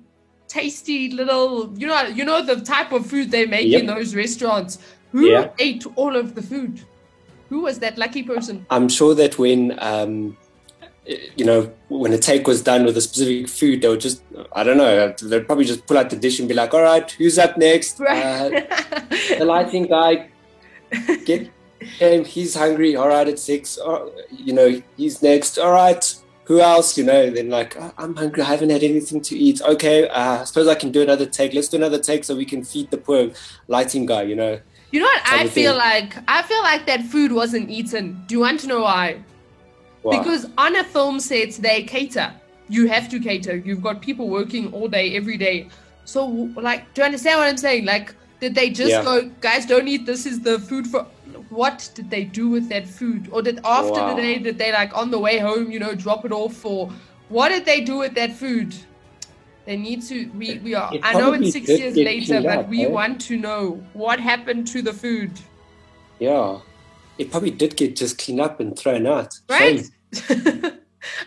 tasty 0.47 1.11
little 1.11 1.77
you 1.79 1.87
know 1.87 2.03
you 2.07 2.25
know 2.25 2.45
the 2.45 2.61
type 2.61 2.93
of 2.93 3.07
food 3.07 3.31
they 3.31 3.47
make 3.47 3.73
in 3.73 3.87
those 3.87 4.15
restaurants 4.15 4.79
who 5.15 5.23
Yeah. 5.31 5.49
ate 5.67 5.85
all 6.03 6.15
of 6.23 6.35
the 6.37 6.43
food 6.53 6.75
who 7.51 7.59
was 7.67 7.79
that 7.85 7.95
lucky 8.05 8.23
person 8.33 8.57
I'm 8.77 8.89
sure 8.99 9.15
that 9.23 9.39
when 9.43 9.61
um, 9.91 10.15
you 11.41 11.45
know 11.51 11.61
when 12.03 12.13
a 12.19 12.19
take 12.31 12.45
was 12.53 12.61
done 12.63 12.83
with 12.87 12.97
a 12.97 13.01
specific 13.09 13.49
food, 13.49 13.83
they 13.83 13.89
would 13.93 14.01
just 14.09 14.23
I 14.59 14.65
don't 14.67 14.79
know 14.83 14.93
they'd 15.31 15.47
probably 15.51 15.67
just 15.73 15.87
pull 15.89 15.99
out 16.01 16.09
the 16.15 16.17
dish 16.17 16.39
and 16.41 16.49
be 16.49 16.55
like, 16.61 16.73
"All 16.77 16.83
right, 16.93 17.09
who's 17.19 17.39
up 17.39 17.59
next? 17.59 18.01
Uh, 18.01 18.49
the 19.39 19.45
lighting 19.55 19.87
guy, 19.97 20.13
get 21.27 21.51
him. 22.01 22.25
He's 22.25 22.55
hungry. 22.55 22.97
All 22.97 23.09
right, 23.09 23.29
at 23.29 23.39
six. 23.39 23.79
Oh, 23.89 24.13
you 24.31 24.55
know, 24.59 24.69
he's 24.97 25.23
next. 25.23 25.59
All 25.59 25.73
right." 25.73 26.05
Who 26.49 26.61
else? 26.61 26.99
You 26.99 27.05
know, 27.05 27.31
then 27.31 27.49
like, 27.59 27.77
"Oh, 27.79 27.93
I'm 27.99 28.15
hungry. 28.17 28.43
I 28.43 28.47
haven't 28.47 28.71
had 28.71 28.83
anything 28.83 29.21
to 29.29 29.35
eat. 29.47 29.61
Okay, 29.63 30.09
uh, 30.09 30.41
I 30.41 30.45
suppose 30.45 30.69
I 30.69 30.75
can 30.75 30.91
do 30.91 31.01
another 31.03 31.27
take. 31.27 31.55
Let's 31.55 31.69
do 31.69 31.77
another 31.79 31.99
take 31.99 32.23
so 32.25 32.35
we 32.37 32.45
can 32.47 32.65
feed 32.65 32.91
the 32.91 32.99
poor 32.99 33.31
lighting 33.69 34.05
guy. 34.07 34.23
You 34.23 34.37
know, 34.37 34.61
you 34.95 35.01
know 35.01 35.07
what 35.07 35.23
i 35.27 35.47
feel 35.49 35.77
like 35.77 36.17
i 36.29 36.41
feel 36.51 36.63
like 36.63 36.87
that 36.87 37.03
food 37.13 37.33
wasn't 37.33 37.69
eaten 37.79 38.23
do 38.27 38.35
you 38.37 38.41
want 38.41 38.61
to 38.61 38.67
know 38.73 38.83
why 38.83 39.07
Wow. 40.03 40.11
because 40.19 40.47
on 40.59 40.77
a 40.77 40.85
film 40.85 41.19
set 41.19 41.53
they 41.67 41.83
cater 41.83 42.31
you 42.69 42.87
have 42.89 43.09
to 43.13 43.19
cater 43.19 43.57
you've 43.57 43.81
got 43.87 44.03
people 44.03 44.29
working 44.29 44.71
all 44.73 44.87
day 44.87 45.17
every 45.17 45.39
day 45.39 45.57
so 46.05 46.27
like 46.69 46.83
do 46.95 47.01
you 47.01 47.07
understand 47.07 47.39
what 47.41 47.49
i'm 47.49 47.57
saying 47.57 47.87
like 47.87 48.15
did 48.41 48.55
they 48.55 48.69
just 48.69 48.91
Yeah. 48.91 49.03
go 49.03 49.31
guys 49.41 49.65
don't 49.65 49.89
eat 49.89 50.05
this 50.05 50.27
is 50.27 50.41
the 50.49 50.59
food 50.59 50.87
for 50.87 51.07
what 51.49 51.91
did 51.95 52.11
they 52.11 52.25
do 52.25 52.49
with 52.49 52.69
that 52.69 52.87
food? 52.87 53.29
Or 53.33 53.41
did 53.43 53.61
after 53.65 54.01
Wow. 54.01 54.15
the 54.15 54.21
day 54.23 54.39
did 54.39 54.59
they 54.59 54.73
like 54.73 54.97
on 54.97 55.11
the 55.11 55.19
way 55.19 55.39
home, 55.39 55.71
you 55.71 55.79
know, 55.79 55.95
drop 55.95 56.25
it 56.25 56.33
off 56.33 56.65
or 56.65 56.91
what 57.29 57.49
did 57.51 57.65
they 57.65 57.81
do 57.81 57.97
with 57.99 58.15
that 58.15 58.33
food? 58.33 58.75
They 59.65 59.77
need 59.77 60.03
to 60.03 60.27
we, 60.31 60.59
we 60.59 60.75
are 60.75 60.93
I 61.03 61.15
know 61.15 61.33
it's 61.33 61.53
six 61.53 61.69
years 61.69 61.97
later, 61.97 62.43
but 62.43 62.59
up, 62.59 62.69
we 62.69 62.85
eh? 62.85 62.89
want 62.89 63.21
to 63.23 63.37
know 63.37 63.83
what 63.95 64.21
happened 64.21 64.67
to 64.69 64.83
the 64.83 64.93
food. 64.93 65.33
Yeah. 66.19 66.61
It 67.17 67.31
probably 67.31 67.51
did 67.51 67.77
get 67.77 67.97
just 67.97 68.19
cleaned 68.19 68.41
up 68.41 68.61
and 68.61 68.79
thrown 68.79 69.07
out. 69.07 69.39
Right? 69.49 69.85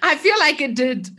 I 0.04 0.16
feel 0.18 0.38
like 0.40 0.62
it 0.62 0.76
did. 0.76 1.10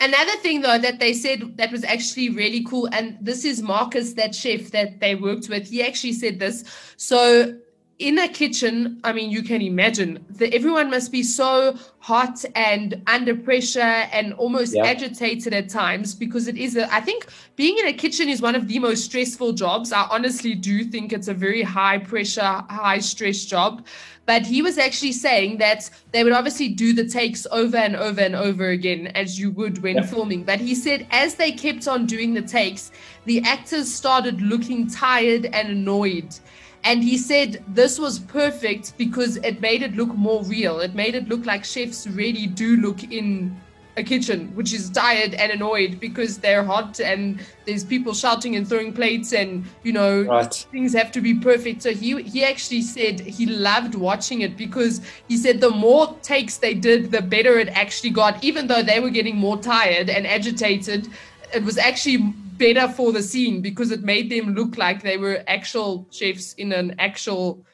Another 0.00 0.36
thing 0.38 0.62
though 0.62 0.78
that 0.78 0.98
they 0.98 1.12
said 1.12 1.56
that 1.58 1.70
was 1.70 1.84
actually 1.84 2.30
really 2.30 2.64
cool, 2.64 2.88
and 2.92 3.16
this 3.20 3.44
is 3.44 3.62
Marcus, 3.62 4.14
that 4.14 4.34
chef 4.34 4.70
that 4.72 4.98
they 4.98 5.14
worked 5.14 5.48
with. 5.48 5.68
He 5.68 5.82
actually 5.82 6.14
said 6.14 6.40
this. 6.40 6.64
So 6.96 7.56
in 8.02 8.18
a 8.18 8.28
kitchen, 8.28 8.98
I 9.04 9.12
mean, 9.12 9.30
you 9.30 9.42
can 9.42 9.62
imagine 9.62 10.24
that 10.30 10.52
everyone 10.52 10.90
must 10.90 11.12
be 11.12 11.22
so 11.22 11.76
hot 12.00 12.44
and 12.56 13.00
under 13.06 13.34
pressure 13.34 13.80
and 14.18 14.32
almost 14.34 14.74
Yeah. 14.74 14.84
agitated 14.86 15.54
at 15.54 15.68
times 15.68 16.14
because 16.14 16.48
it 16.48 16.56
is 16.56 16.76
a, 16.76 16.92
I 16.92 17.00
think 17.00 17.26
being 17.54 17.78
in 17.78 17.86
a 17.86 17.92
kitchen 17.92 18.28
is 18.28 18.42
one 18.42 18.56
of 18.56 18.66
the 18.66 18.78
most 18.80 19.04
stressful 19.04 19.52
jobs. 19.52 19.92
I 19.92 20.06
honestly 20.10 20.54
do 20.54 20.84
think 20.84 21.12
it's 21.12 21.28
a 21.28 21.34
very 21.34 21.62
high 21.62 21.98
pressure, 21.98 22.64
high 22.68 22.98
stress 22.98 23.44
job. 23.44 23.86
But 24.26 24.46
he 24.46 24.62
was 24.62 24.78
actually 24.78 25.12
saying 25.12 25.58
that 25.58 25.88
they 26.12 26.22
would 26.24 26.32
obviously 26.32 26.68
do 26.68 26.92
the 26.92 27.04
takes 27.04 27.46
over 27.50 27.76
and 27.76 27.96
over 27.96 28.20
and 28.20 28.34
over 28.36 28.68
again, 28.70 29.08
as 29.08 29.38
you 29.38 29.50
would 29.52 29.82
when 29.82 29.96
Yeah. 29.96 30.02
filming. 30.02 30.42
But 30.44 30.60
he 30.60 30.74
said 30.74 31.06
as 31.10 31.34
they 31.34 31.52
kept 31.52 31.86
on 31.88 32.06
doing 32.06 32.34
the 32.34 32.42
takes, 32.42 32.90
the 33.26 33.40
actors 33.42 33.92
started 33.92 34.40
looking 34.40 34.88
tired 34.88 35.46
and 35.46 35.68
annoyed. 35.70 36.34
And 36.84 37.02
he 37.02 37.16
said 37.16 37.62
this 37.68 37.98
was 37.98 38.18
perfect 38.18 38.96
because 38.98 39.36
it 39.38 39.60
made 39.60 39.82
it 39.82 39.94
look 39.94 40.14
more 40.14 40.42
real. 40.44 40.80
It 40.80 40.94
made 40.94 41.14
it 41.14 41.28
look 41.28 41.46
like 41.46 41.64
chefs 41.64 42.06
really 42.08 42.46
do 42.46 42.76
look 42.76 43.04
in 43.04 43.56
a 43.96 44.02
kitchen, 44.02 44.48
which 44.54 44.72
is 44.72 44.88
tired 44.88 45.34
and 45.34 45.52
annoyed 45.52 46.00
because 46.00 46.38
they're 46.38 46.64
hot 46.64 46.98
and 46.98 47.40
there's 47.66 47.84
people 47.84 48.14
shouting 48.14 48.56
and 48.56 48.66
throwing 48.66 48.92
plates 48.92 49.32
and, 49.34 49.64
you 49.82 49.92
know, 49.92 50.22
Right. 50.22 50.66
things 50.72 50.94
have 50.94 51.12
to 51.12 51.20
be 51.20 51.34
perfect. 51.34 51.82
So 51.82 51.92
he 51.92 52.20
he 52.22 52.42
actually 52.42 52.82
said 52.82 53.20
he 53.20 53.44
loved 53.46 53.94
watching 53.94 54.40
it 54.40 54.56
because 54.56 55.02
he 55.28 55.36
said 55.36 55.60
the 55.60 55.70
more 55.70 56.16
takes 56.22 56.56
they 56.56 56.72
did, 56.74 57.10
the 57.12 57.20
better 57.20 57.58
it 57.58 57.68
actually 57.68 58.10
got. 58.10 58.42
Even 58.42 58.66
though 58.66 58.82
they 58.82 58.98
were 58.98 59.10
getting 59.10 59.36
more 59.36 59.58
tired 59.58 60.08
and 60.08 60.26
agitated, 60.26 61.08
it 61.54 61.62
was 61.62 61.76
actually 61.76 62.32
better 62.58 62.88
for 62.88 63.12
the 63.12 63.22
scene 63.22 63.60
because 63.62 63.90
it 63.90 64.02
made 64.02 64.30
them 64.30 64.54
look 64.54 64.76
like 64.76 65.02
they 65.02 65.16
were 65.16 65.42
actual 65.46 66.08
chefs 66.10 66.52
in 66.54 66.72
an 66.72 66.94
actual 66.98 67.64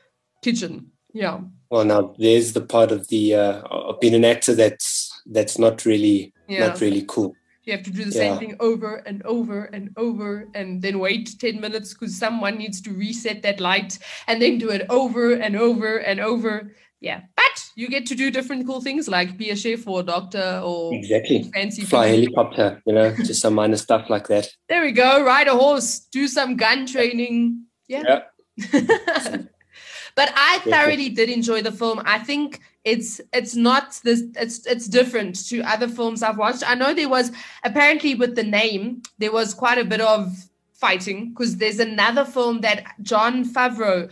kitchen. 0.43 0.91
Yeah. 1.13 1.41
Well, 1.71 1.85
now 1.85 2.15
there's 2.19 2.53
the 2.53 2.61
part 2.63 2.93
of 2.93 3.09
the 3.09 3.35
uh, 3.35 3.61
of 3.63 4.01
being 4.01 4.15
an 4.15 4.25
actor 4.25 4.55
that's 4.55 5.21
that's 5.27 5.59
not 5.59 5.85
really 5.85 6.33
Yeah. 6.49 6.69
not 6.69 6.81
really 6.81 7.05
cool. 7.07 7.35
You 7.65 7.75
have 7.75 7.83
to 7.85 7.91
do 7.91 8.05
the 8.05 8.17
Yeah. 8.17 8.23
same 8.23 8.39
thing 8.39 8.57
over 8.61 8.97
and 9.07 9.23
over 9.27 9.65
and 9.65 9.91
over 9.97 10.49
and 10.55 10.81
then 10.81 10.99
wait 10.99 11.39
10 11.39 11.61
minutes 11.61 11.93
because 11.93 12.17
someone 12.17 12.57
needs 12.57 12.81
to 12.83 12.91
reset 12.93 13.43
that 13.43 13.61
light 13.61 13.99
and 14.27 14.41
then 14.41 14.57
do 14.59 14.71
it 14.71 14.87
over 14.89 15.35
and 15.35 15.55
over 15.57 15.99
and 15.99 16.21
over. 16.21 16.73
Yeah. 17.01 17.21
But 17.37 17.65
you 17.77 17.89
get 17.89 18.07
to 18.07 18.15
do 18.17 18.31
different 18.31 18.67
cool 18.67 18.81
things 18.81 19.07
like 19.09 19.37
be 19.39 19.51
a 19.51 19.57
chef 19.57 19.87
or 19.87 20.01
a 20.01 20.03
doctor 20.03 20.61
or 20.65 20.93
Exactly. 20.95 21.45
fancy 21.55 21.85
Fly 21.85 22.09
helicopter, 22.09 22.83
you 22.87 22.93
know, 22.93 23.15
just 23.15 23.41
some 23.41 23.55
minor 23.55 23.77
stuff 23.77 24.11
like 24.11 24.27
that. 24.29 24.49
There 24.69 24.83
we 24.83 24.91
go. 24.93 25.23
Ride 25.25 25.47
a 25.49 25.55
horse, 25.55 26.01
do 26.01 26.27
some 26.27 26.57
gun 26.57 26.87
training. 26.87 27.63
Yeah. 27.87 28.23
but 28.73 30.33
I 30.35 30.59
thoroughly 30.65 31.09
did 31.11 31.29
enjoy 31.31 31.63
the 31.63 31.73
film. 31.73 32.03
I 32.05 32.19
think 32.19 32.61
it's 32.85 33.21
it's 33.33 33.55
not 33.55 34.01
this 34.03 34.23
it's 34.37 34.67
it's 34.67 34.89
different 34.89 35.49
to 35.49 35.61
other 35.63 35.89
films 35.89 36.23
I've 36.23 36.39
watched. 36.39 36.69
I 36.69 36.75
know 36.75 36.95
there 36.95 37.09
was 37.09 37.31
apparently 37.65 38.15
with 38.15 38.35
the 38.35 38.43
name 38.45 39.03
there 39.19 39.33
was 39.33 39.55
quite 39.55 39.79
a 39.79 39.85
bit 39.85 40.01
of 40.01 40.37
fighting 40.73 41.31
because 41.31 41.57
there's 41.59 41.79
another 41.79 42.25
film 42.25 42.61
that 42.63 42.85
Jon 43.03 43.45
Favreau 43.45 44.11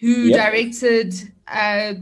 who 0.00 0.06
Yep. 0.30 0.36
directed 0.36 1.14
uh 1.48 1.94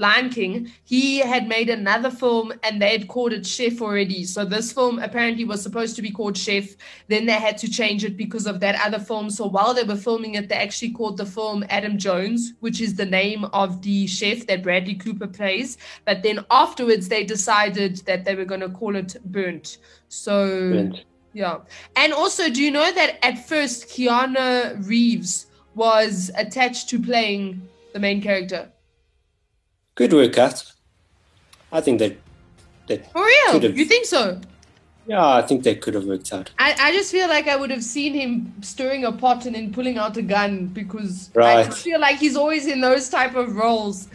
Lion 0.00 0.30
King, 0.30 0.72
he 0.84 1.18
had 1.18 1.46
made 1.46 1.68
another 1.68 2.10
film 2.10 2.54
and 2.62 2.80
they 2.80 2.90
had 2.90 3.06
called 3.06 3.34
it 3.34 3.46
Chef 3.46 3.82
already. 3.82 4.24
So 4.24 4.46
this 4.46 4.72
film 4.72 4.98
apparently 4.98 5.44
was 5.44 5.62
supposed 5.62 5.94
to 5.96 6.02
be 6.02 6.10
called 6.10 6.38
Chef. 6.38 6.74
Then 7.08 7.26
they 7.26 7.34
had 7.34 7.58
to 7.58 7.68
change 7.70 8.02
it 8.02 8.16
because 8.16 8.46
of 8.46 8.60
that 8.60 8.80
other 8.82 8.98
film. 8.98 9.28
So 9.28 9.46
while 9.46 9.74
they 9.74 9.82
were 9.82 9.96
filming 9.96 10.36
it, 10.36 10.48
they 10.48 10.54
actually 10.54 10.92
called 10.92 11.18
the 11.18 11.26
film 11.26 11.66
Adam 11.68 11.98
Jones, 11.98 12.54
which 12.60 12.80
is 12.80 12.94
the 12.94 13.04
name 13.04 13.44
of 13.52 13.82
the 13.82 14.06
chef 14.06 14.46
that 14.46 14.62
Bradley 14.62 14.94
Cooper 14.94 15.26
plays. 15.26 15.76
But 16.06 16.22
then 16.22 16.46
afterwards, 16.50 17.08
they 17.08 17.24
decided 17.24 17.98
that 18.06 18.24
they 18.24 18.34
were 18.34 18.46
going 18.46 18.62
to 18.62 18.70
call 18.70 18.96
it 18.96 19.16
Burnt. 19.26 19.76
So 20.08 20.46
Brilliant. 20.46 21.04
yeah. 21.34 21.58
And 21.96 22.14
also, 22.14 22.48
do 22.48 22.62
you 22.62 22.70
know 22.70 22.90
that 22.90 23.22
at 23.22 23.46
first 23.46 23.90
Keanu 23.90 24.88
Reeves 24.88 25.44
was 25.74 26.30
attached 26.36 26.88
to 26.88 26.98
playing 26.98 27.68
the 27.92 27.98
main 27.98 28.22
character? 28.22 28.72
Good 29.94 30.12
workout. 30.12 30.64
I 31.72 31.80
think 31.80 31.98
that 31.98 32.16
that 32.88 33.10
For 33.12 33.24
real? 33.24 33.64
You 33.76 33.84
think 33.84 34.06
so? 34.06 34.40
yeah, 35.06 35.26
I 35.26 35.42
think 35.42 35.62
they 35.64 35.74
could 35.74 35.94
have 35.94 36.04
worked 36.04 36.32
out. 36.32 36.50
I, 36.58 36.74
I 36.78 36.92
just 36.92 37.10
feel 37.12 37.28
like 37.28 37.48
I 37.48 37.56
would 37.56 37.70
have 37.70 37.82
seen 37.84 38.14
him 38.14 38.52
stirring 38.62 39.04
a 39.04 39.12
pot 39.12 39.46
and 39.46 39.54
then 39.54 39.72
pulling 39.72 39.98
out 39.98 40.16
a 40.16 40.22
gun 40.22 40.66
because 40.66 41.30
I 41.36 41.38
Right. 41.38 41.66
just 41.66 41.82
feel 41.82 42.00
like 42.00 42.18
he's 42.18 42.36
always 42.36 42.66
in 42.66 42.80
those 42.80 43.08
type 43.08 43.34
of 43.36 43.54
roles. 43.56 44.08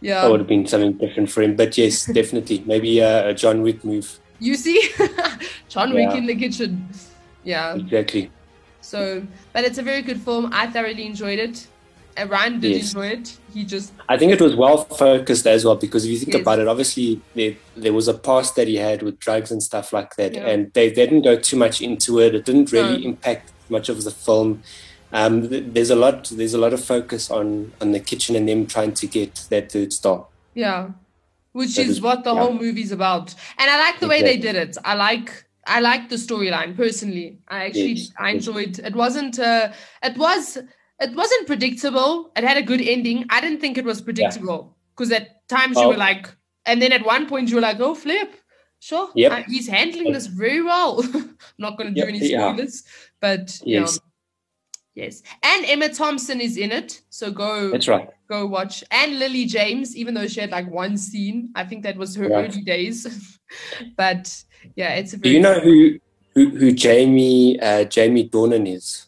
Yeah. 0.00 0.22
That 0.22 0.30
would 0.30 0.40
have 0.40 0.48
been 0.48 0.66
something 0.66 0.92
different 0.94 1.30
for 1.30 1.42
him. 1.42 1.56
But 1.56 1.76
yes, 1.78 2.06
definitely. 2.12 2.62
Maybe 2.66 3.02
uh, 3.02 3.28
a 3.28 3.34
John 3.34 3.62
Wick 3.62 3.84
move. 3.84 4.18
You 4.40 4.56
see? 4.56 4.90
John 5.68 5.92
Wick 5.94 6.08
Yeah. 6.10 6.16
in 6.16 6.26
the 6.26 6.34
kitchen. 6.36 6.88
Yeah. 7.44 7.74
Exactly. 7.76 8.30
So, 8.80 9.22
but 9.52 9.64
it's 9.64 9.78
a 9.78 9.82
very 9.82 10.02
good 10.02 10.20
film. 10.20 10.50
I 10.52 10.66
thoroughly 10.66 11.06
enjoyed 11.06 11.38
it. 11.38 11.66
Ryan 12.26 12.60
did 12.60 12.72
Yes. 12.72 12.88
enjoy 12.94 13.06
it. 13.08 13.36
He 13.54 13.64
just, 13.64 13.92
I 14.08 14.16
think 14.18 14.32
it 14.32 14.40
was 14.40 14.54
well 14.54 14.78
focused 14.84 15.46
as 15.46 15.64
well 15.64 15.76
because 15.76 16.04
if 16.04 16.10
you 16.10 16.18
think 16.18 16.32
Yes. 16.32 16.42
about 16.42 16.58
it, 16.58 16.68
obviously 16.68 17.20
there, 17.34 17.54
there 17.76 17.92
was 17.92 18.08
a 18.08 18.14
past 18.14 18.56
that 18.56 18.68
he 18.68 18.76
had 18.76 19.02
with 19.02 19.18
drugs 19.18 19.50
and 19.50 19.62
stuff 19.62 19.92
like 19.92 20.16
that, 20.16 20.34
Yeah. 20.34 20.46
and 20.48 20.72
they, 20.74 20.88
they 20.88 21.06
didn't 21.06 21.22
go 21.22 21.36
too 21.36 21.56
much 21.56 21.80
into 21.82 22.18
it. 22.20 22.34
It 22.34 22.44
didn't 22.44 22.72
really 22.72 22.98
No. 23.02 23.08
impact 23.10 23.52
much 23.68 23.88
of 23.88 24.04
the 24.04 24.10
film. 24.10 24.62
Um, 25.12 25.48
there's 25.50 25.90
a 25.90 25.94
lot 25.96 26.30
there's 26.32 26.54
a 26.54 26.58
lot 26.58 26.72
of 26.72 26.82
focus 26.82 27.30
on 27.30 27.72
on 27.82 27.92
the 27.92 28.00
kitchen 28.00 28.34
and 28.34 28.48
them 28.48 28.66
trying 28.66 28.92
to 28.94 29.06
get 29.06 29.44
that 29.50 29.70
third 29.70 29.92
star. 29.92 30.26
yeah. 30.54 30.88
Which 31.52 31.74
That 31.76 31.86
is 31.86 32.00
what 32.00 32.24
the 32.24 32.32
yeah. 32.34 32.40
whole 32.40 32.54
movie's 32.54 32.92
about. 32.92 33.34
And 33.58 33.70
I 33.70 33.78
like 33.78 34.00
the 34.00 34.08
way 34.08 34.22
they 34.22 34.38
did 34.38 34.56
it. 34.56 34.78
I 34.86 34.94
like 34.94 35.44
I 35.66 35.80
like 35.80 36.08
the 36.08 36.16
storyline 36.16 36.74
personally. 36.74 37.36
I 37.46 37.66
actually 37.66 37.92
Yes, 37.92 38.10
I 38.18 38.30
enjoyed 38.30 38.78
it 38.78 38.86
It 38.86 38.94
wasn't 38.96 39.38
uh 39.38 39.68
it 40.02 40.16
was 40.16 40.56
it 41.02 41.14
wasn't 41.14 41.46
predictable. 41.46 42.30
It 42.36 42.44
had 42.44 42.56
a 42.56 42.62
good 42.62 42.80
ending. 42.80 43.24
I 43.30 43.40
didn't 43.40 43.60
think 43.60 43.76
it 43.78 43.84
was 43.84 44.00
predictable 44.00 44.76
because 44.96 45.10
at 45.12 45.46
times 45.48 45.76
you 45.76 45.84
Oh. 45.84 45.88
were 45.88 45.96
like 45.96 46.28
and 46.64 46.80
then 46.80 46.92
at 46.92 47.04
one 47.04 47.26
point 47.28 47.48
you 47.48 47.56
were 47.56 47.60
like, 47.70 47.80
"Oh, 47.80 47.94
flip." 47.94 48.30
Sure. 48.78 49.08
Yep. 49.14 49.32
Uh, 49.32 49.42
he's 49.48 49.68
handling 49.68 50.12
this 50.12 50.26
very 50.26 50.62
well. 50.62 51.02
I'm 51.14 51.36
not 51.58 51.76
going 51.78 51.94
to 51.94 51.94
do 51.94 52.00
Yep, 52.00 52.08
any 52.08 52.18
yeah. 52.28 52.52
spoilers, 52.52 52.84
but 53.20 53.60
Yes. 53.64 53.98
yeah. 54.94 55.04
Yes. 55.04 55.22
And 55.42 55.64
Emma 55.66 55.88
Thompson 55.88 56.40
is 56.40 56.56
in 56.56 56.70
it. 56.72 57.00
So 57.08 57.30
go 57.30 57.70
That's 57.70 57.88
right. 57.88 58.08
go 58.28 58.46
watch. 58.46 58.84
And 58.90 59.18
Lily 59.18 59.46
James, 59.46 59.96
even 59.96 60.14
though 60.14 60.26
she 60.26 60.40
had 60.40 60.50
like 60.50 60.68
one 60.70 60.96
scene, 60.98 61.50
I 61.54 61.64
think 61.64 61.82
that 61.84 61.96
was 61.96 62.14
her 62.16 62.28
Right. 62.28 62.50
early 62.50 62.60
days. 62.62 63.06
but 63.96 64.44
yeah, 64.76 64.94
it's 64.94 65.12
a 65.14 65.16
Do 65.16 65.30
you 65.30 65.40
know 65.40 65.60
who 65.60 65.98
who, 66.34 66.48
who 66.50 66.72
Jamie 66.72 67.58
uh, 67.60 67.84
Jamie 67.84 68.28
Dornan 68.28 68.66
is? 68.68 69.06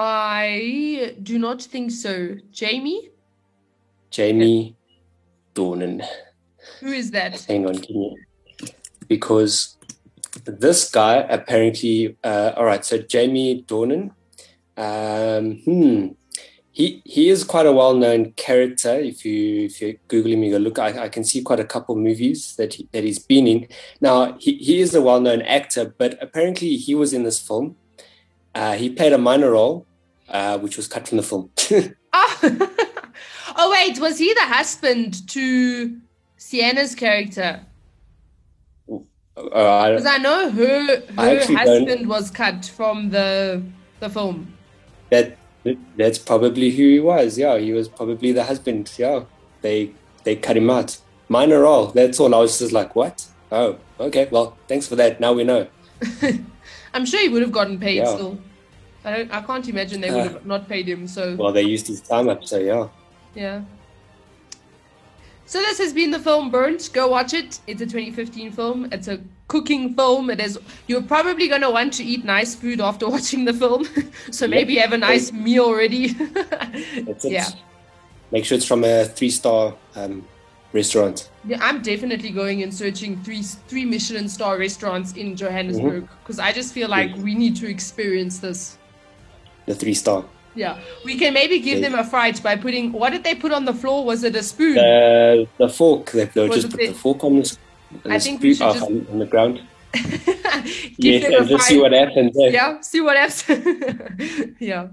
I 0.00 1.16
do 1.22 1.38
not 1.38 1.60
think 1.62 1.90
so. 1.90 2.36
Jamie? 2.52 3.10
Jamie 4.10 4.76
Dornan. 5.54 6.06
Who 6.80 6.92
is 6.92 7.10
that? 7.10 7.44
Hang 7.44 7.66
on, 7.66 7.74
give 7.74 7.96
me 7.96 8.16
because 9.08 9.76
this 10.44 10.90
guy 10.90 11.16
apparently. 11.16 12.16
Uh, 12.22 12.52
all 12.56 12.64
right, 12.64 12.84
so 12.84 12.98
Jamie 12.98 13.64
Dornan. 13.66 14.12
Um, 14.76 15.58
hmm. 15.64 16.08
He, 16.70 17.02
he 17.04 17.28
is 17.28 17.42
quite 17.42 17.66
a 17.66 17.72
well-known 17.72 18.32
character. 18.32 18.94
If 18.94 19.24
you 19.24 19.64
if 19.64 19.80
you're 19.80 19.94
googling 20.08 20.38
me, 20.38 20.50
go 20.50 20.58
look. 20.58 20.78
I, 20.78 21.06
I 21.06 21.08
can 21.08 21.24
see 21.24 21.42
quite 21.42 21.58
a 21.58 21.64
couple 21.64 21.96
of 21.96 22.00
movies 22.00 22.54
that 22.54 22.74
he, 22.74 22.88
that 22.92 23.02
he's 23.02 23.18
been 23.18 23.48
in. 23.48 23.68
Now 24.00 24.36
he, 24.38 24.58
he 24.58 24.80
is 24.80 24.94
a 24.94 25.02
well-known 25.02 25.42
actor, 25.42 25.92
but 25.98 26.22
apparently 26.22 26.76
he 26.76 26.94
was 26.94 27.12
in 27.12 27.24
this 27.24 27.40
film. 27.40 27.74
Uh, 28.54 28.74
he 28.74 28.90
played 28.90 29.12
a 29.12 29.18
minor 29.18 29.52
role, 29.52 29.86
uh, 30.30 30.58
which 30.58 30.76
was 30.76 30.86
cut 30.88 31.08
from 31.08 31.16
the 31.18 31.22
film. 31.22 31.50
Oh. 32.10 32.38
oh 33.56 33.70
wait, 33.70 33.98
was 34.00 34.18
he 34.18 34.32
the 34.32 34.40
husband 34.46 35.28
to 35.28 35.96
Sienna's 36.38 36.94
character? 36.94 37.60
uh, 38.90 38.98
I, 39.54 39.90
Because 39.92 40.06
I 40.06 40.16
know 40.18 40.50
her 40.50 40.86
her 40.86 41.02
actually 41.18 41.54
don't- 41.56 41.66
husband 41.88 42.08
was 42.08 42.30
cut 42.30 42.64
from 42.64 43.10
the 43.10 43.62
the 44.00 44.08
film. 44.08 44.52
that 45.10 45.36
That's 45.96 46.18
probably 46.18 46.70
who 46.70 46.82
he 46.84 47.00
was. 47.00 47.36
Yeah, 47.38 47.58
he 47.58 47.72
was 47.72 47.88
probably 47.88 48.32
the 48.32 48.44
husband. 48.44 48.90
Yeah, 48.96 49.24
they 49.60 49.90
they 50.24 50.34
cut 50.36 50.56
him 50.56 50.70
out. 50.70 50.96
Minor 51.28 51.60
role. 51.62 51.88
That's 51.88 52.18
all. 52.20 52.34
I 52.34 52.38
was 52.38 52.58
just 52.58 52.72
like, 52.72 52.96
what? 52.96 53.26
Oh, 53.52 53.76
okay. 54.00 54.28
Well, 54.30 54.56
thanks 54.66 54.86
for 54.88 54.96
that. 54.96 55.20
Now 55.20 55.34
we 55.34 55.44
know. 55.44 55.66
I'm 56.94 57.04
sure 57.04 57.20
he 57.20 57.28
would 57.28 57.42
have 57.42 57.52
gotten 57.52 57.78
paid 57.78 57.96
Yeah. 57.98 58.14
still. 58.14 58.38
I 59.04 59.16
don't. 59.16 59.32
I 59.32 59.40
can't 59.42 59.68
imagine 59.68 60.00
they 60.00 60.10
would 60.10 60.32
have 60.32 60.46
not 60.46 60.68
paid 60.68 60.88
him. 60.88 61.06
So 61.06 61.36
Well, 61.36 61.52
they 61.52 61.62
used 61.62 61.86
his 61.86 62.00
time 62.00 62.28
up. 62.28 62.44
So 62.44 62.58
yeah. 62.58 62.88
yeah. 63.34 63.62
So 65.46 65.60
this 65.60 65.78
has 65.78 65.92
been 65.94 66.10
the 66.10 66.18
film 66.18 66.50
Burnt. 66.50 66.90
Go 66.92 67.08
watch 67.08 67.32
it. 67.32 67.60
It's 67.66 67.80
a 67.80 67.86
2015 67.86 68.52
film. 68.52 68.88
It's 68.92 69.08
a 69.08 69.18
cooking 69.46 69.94
film. 69.94 70.28
It 70.28 70.40
is. 70.40 70.58
You're 70.88 71.02
probably 71.02 71.48
gonna 71.48 71.70
want 71.70 71.94
to 71.94 72.04
eat 72.04 72.24
nice 72.24 72.54
food 72.54 72.80
after 72.80 73.08
watching 73.16 73.44
the 73.46 73.54
film. 73.54 73.86
so 74.30 74.46
maybe 74.46 74.76
have 74.76 74.92
a 74.92 74.98
nice 74.98 75.32
meal 75.32 75.74
ready. 75.74 76.08
That's 77.06 77.24
it. 77.24 77.32
Yeah. 77.32 77.48
Make 78.30 78.44
sure 78.44 78.56
it's 78.58 78.66
from 78.66 78.84
a 78.84 79.06
three 79.06 79.30
star 79.30 79.74
um, 79.96 80.26
restaurant. 80.74 81.30
Yeah, 81.46 81.56
I'm 81.62 81.80
definitely 81.80 82.28
going 82.30 82.62
and 82.62 82.74
searching 82.74 83.16
three 83.22 83.42
three 83.42 83.86
Michelin 83.86 84.28
star 84.28 84.58
restaurants 84.58 85.14
in 85.14 85.34
Johannesburg 85.34 86.04
Mm-hmm. 86.04 86.14
because 86.22 86.38
I 86.38 86.52
just 86.52 86.74
feel 86.74 86.90
like 86.90 87.16
we 87.16 87.34
need 87.34 87.56
to 87.56 87.70
experience 87.70 88.38
this. 88.38 88.76
The 89.68 89.74
three 89.74 89.94
star. 89.94 90.24
Yeah, 90.54 90.74
we 91.04 91.16
can 91.16 91.32
maybe 91.34 91.60
give 91.60 91.78
Yeah. 91.78 91.90
them 91.90 91.98
a 91.98 92.04
fright 92.12 92.42
by 92.42 92.56
putting 92.56 92.90
what 93.00 93.10
did 93.14 93.22
they 93.22 93.34
put 93.44 93.52
on 93.52 93.64
the 93.64 93.74
floor? 93.82 94.04
Was 94.04 94.24
it 94.24 94.34
a 94.34 94.42
spoon? 94.42 94.74
The 94.74 95.46
the 95.58 95.68
fork. 95.68 96.10
They, 96.10 96.24
they'll 96.24 96.48
just 96.58 96.70
put 96.70 96.80
the- 96.80 96.86
the 96.88 96.94
fork 97.04 97.22
on 97.24 97.32
the, 97.40 97.56
on 98.04 98.10
I 98.12 98.18
the 98.18 98.24
think 98.24 98.36
spoon- 98.40 98.68
uh, 98.68 98.72
just- 98.74 98.86
on, 98.86 99.06
on 99.12 99.18
the 99.24 99.26
ground. 99.34 99.56
give 99.94 100.98
yes, 100.98 101.22
them 101.22 101.32
a 101.32 101.36
and 101.38 101.48
just 101.48 101.66
see 101.66 101.78
what 101.80 101.92
happens. 101.92 102.36
eh? 102.38 102.48
yeah, 102.58 102.80
see 102.80 103.00
what 103.00 103.16
happens. 103.16 104.54
yeah. 104.60 104.88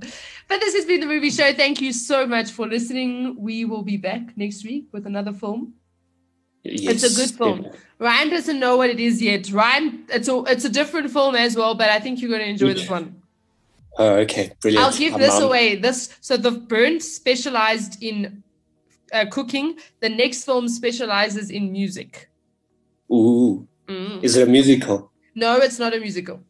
But 0.48 0.58
this 0.62 0.74
has 0.76 0.86
been 0.86 1.02
the 1.02 1.06
movie 1.16 1.30
show. 1.32 1.52
Thank 1.54 1.82
you 1.82 1.92
so 1.92 2.26
much 2.26 2.52
for 2.52 2.66
listening. 2.68 3.36
We 3.38 3.66
will 3.66 3.84
be 3.84 3.98
back 3.98 4.38
next 4.38 4.64
week 4.64 4.86
with 4.94 5.06
another 5.06 5.34
film. 5.34 5.74
Yes, 6.64 7.04
it's 7.04 7.06
a 7.12 7.16
good 7.20 7.32
film. 7.38 7.58
definitely. 7.64 7.80
Ryan 8.00 8.30
doesn't 8.30 8.60
know 8.60 8.78
what 8.78 8.90
it 8.90 9.00
is 9.00 9.22
yet. 9.22 9.52
Ryan, 9.52 10.06
it's 10.10 10.28
a 10.28 10.36
it's 10.54 10.66
a 10.66 10.70
different 10.70 11.12
film 11.12 11.36
as 11.36 11.56
well, 11.56 11.76
but 11.76 11.90
I 11.90 12.00
think 12.00 12.22
you're 12.22 12.30
going 12.36 12.42
to 12.44 12.50
enjoy 12.50 12.74
this 12.74 12.90
one. 12.90 13.22
Oh, 13.98 14.16
okay, 14.24 14.52
brilliant. 14.62 14.86
I'll 14.86 14.98
give 14.98 15.14
Um, 15.14 15.20
this 15.22 15.36
um, 15.36 15.44
away. 15.44 15.76
This 15.76 16.10
so 16.22 16.38
the 16.38 16.52
burnt 16.52 17.02
specialized 17.02 18.02
in 18.04 18.44
uh, 19.14 19.26
cooking. 19.32 19.78
The 20.02 20.10
next 20.10 20.44
film 20.44 20.68
specializes 20.68 21.50
in 21.50 21.72
music. 21.72 22.30
Ooh, 23.12 23.68
Mm. 23.88 24.24
is 24.24 24.36
it 24.36 24.48
a 24.48 24.52
musical? 24.52 25.12
No, 25.36 25.58
it's 25.58 25.78
not 25.78 25.94
a 25.94 26.00
musical. 26.00 26.42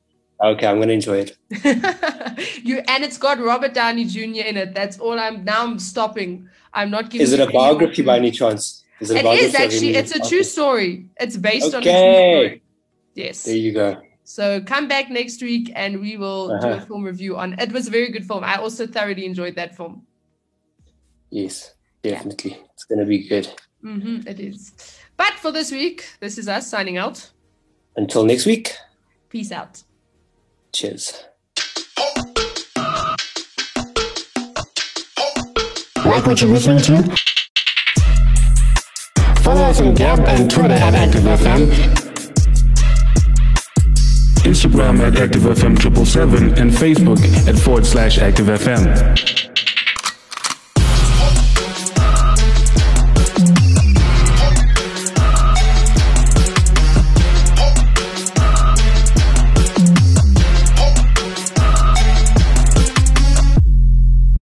Okay, 0.41 0.65
I'm 0.67 0.79
gonna 0.79 0.93
enjoy 0.93 1.17
it. 1.25 1.37
you 2.63 2.81
and 2.87 3.03
it's 3.03 3.17
got 3.17 3.39
Robert 3.39 3.73
Downey 3.73 4.05
Jr. 4.05 4.19
in 4.51 4.57
it. 4.57 4.73
That's 4.73 4.97
all. 4.99 5.17
I'm 5.19 5.43
now. 5.43 5.63
I'm 5.63 5.79
stopping. 5.79 6.47
I'm 6.73 6.89
not 6.91 7.09
giving. 7.09 7.23
Is 7.23 7.33
it 7.33 7.39
a 7.39 7.47
biography 7.51 8.01
by 8.01 8.17
any 8.17 8.31
chance? 8.31 8.83
Is 9.01 9.11
it 9.11 9.23
a 9.25 9.29
It 9.31 9.39
is 9.41 9.55
actually. 9.55 9.95
It's 9.95 10.13
a 10.15 10.19
true 10.27 10.43
story. 10.43 11.07
It's 11.19 11.37
based 11.37 11.73
on 11.73 11.81
a 11.81 11.83
true 11.83 11.91
Okay. 11.91 12.31
story. 12.31 12.61
Yes. 13.13 13.43
There 13.43 13.55
you 13.55 13.71
go. 13.73 14.01
So 14.27 14.59
come 14.59 14.87
back 14.87 15.09
next 15.11 15.41
week 15.43 15.71
and 15.75 16.01
we 16.01 16.17
will 16.17 16.47
do 16.59 16.67
a 16.67 16.71
Uh-huh. 16.77 16.85
film 16.85 17.03
review 17.03 17.37
on. 17.37 17.53
It 17.59 17.71
was 17.71 17.87
a 17.87 17.91
very 17.91 18.11
good 18.11 18.25
film. 18.25 18.43
I 18.43 18.55
also 18.55 18.87
thoroughly 18.87 19.23
enjoyed 19.25 19.55
that 19.55 19.75
film. 19.77 20.01
Yes, 21.29 21.73
definitely. 22.01 22.57
It's 22.73 22.85
gonna 22.85 23.05
be 23.05 23.27
good. 23.27 23.47
hmm 23.81 24.21
it 24.27 24.39
is. 24.39 24.73
But 25.15 25.33
for 25.35 25.51
this 25.51 25.71
week, 25.71 26.05
this 26.19 26.37
is 26.39 26.47
us 26.47 26.67
signing 26.67 26.97
out. 26.97 27.29
Until 27.95 28.23
next 28.25 28.45
week. 28.47 28.73
Peace 29.29 29.51
out. 29.51 29.83
Cheers. 30.73 31.23
Like 36.05 36.25
what 36.25 36.41
you're 36.41 36.49
listening 36.51 36.81
to? 36.83 37.15
Follow 39.43 39.61
us 39.63 39.79
on 39.81 39.93
Gab 39.93 40.19
and 40.21 40.49
Twitter 40.49 40.73
at 40.73 40.93
ActiveFM. 40.93 42.14
Instagram 44.45 44.99
at 44.99 45.13
ActiveFM777 45.13 46.57
and 46.57 46.71
Facebook 46.71 47.19
at 47.47 47.57
forward 47.57 47.85
slash 47.85 48.19
ActiveFM. 48.19 49.34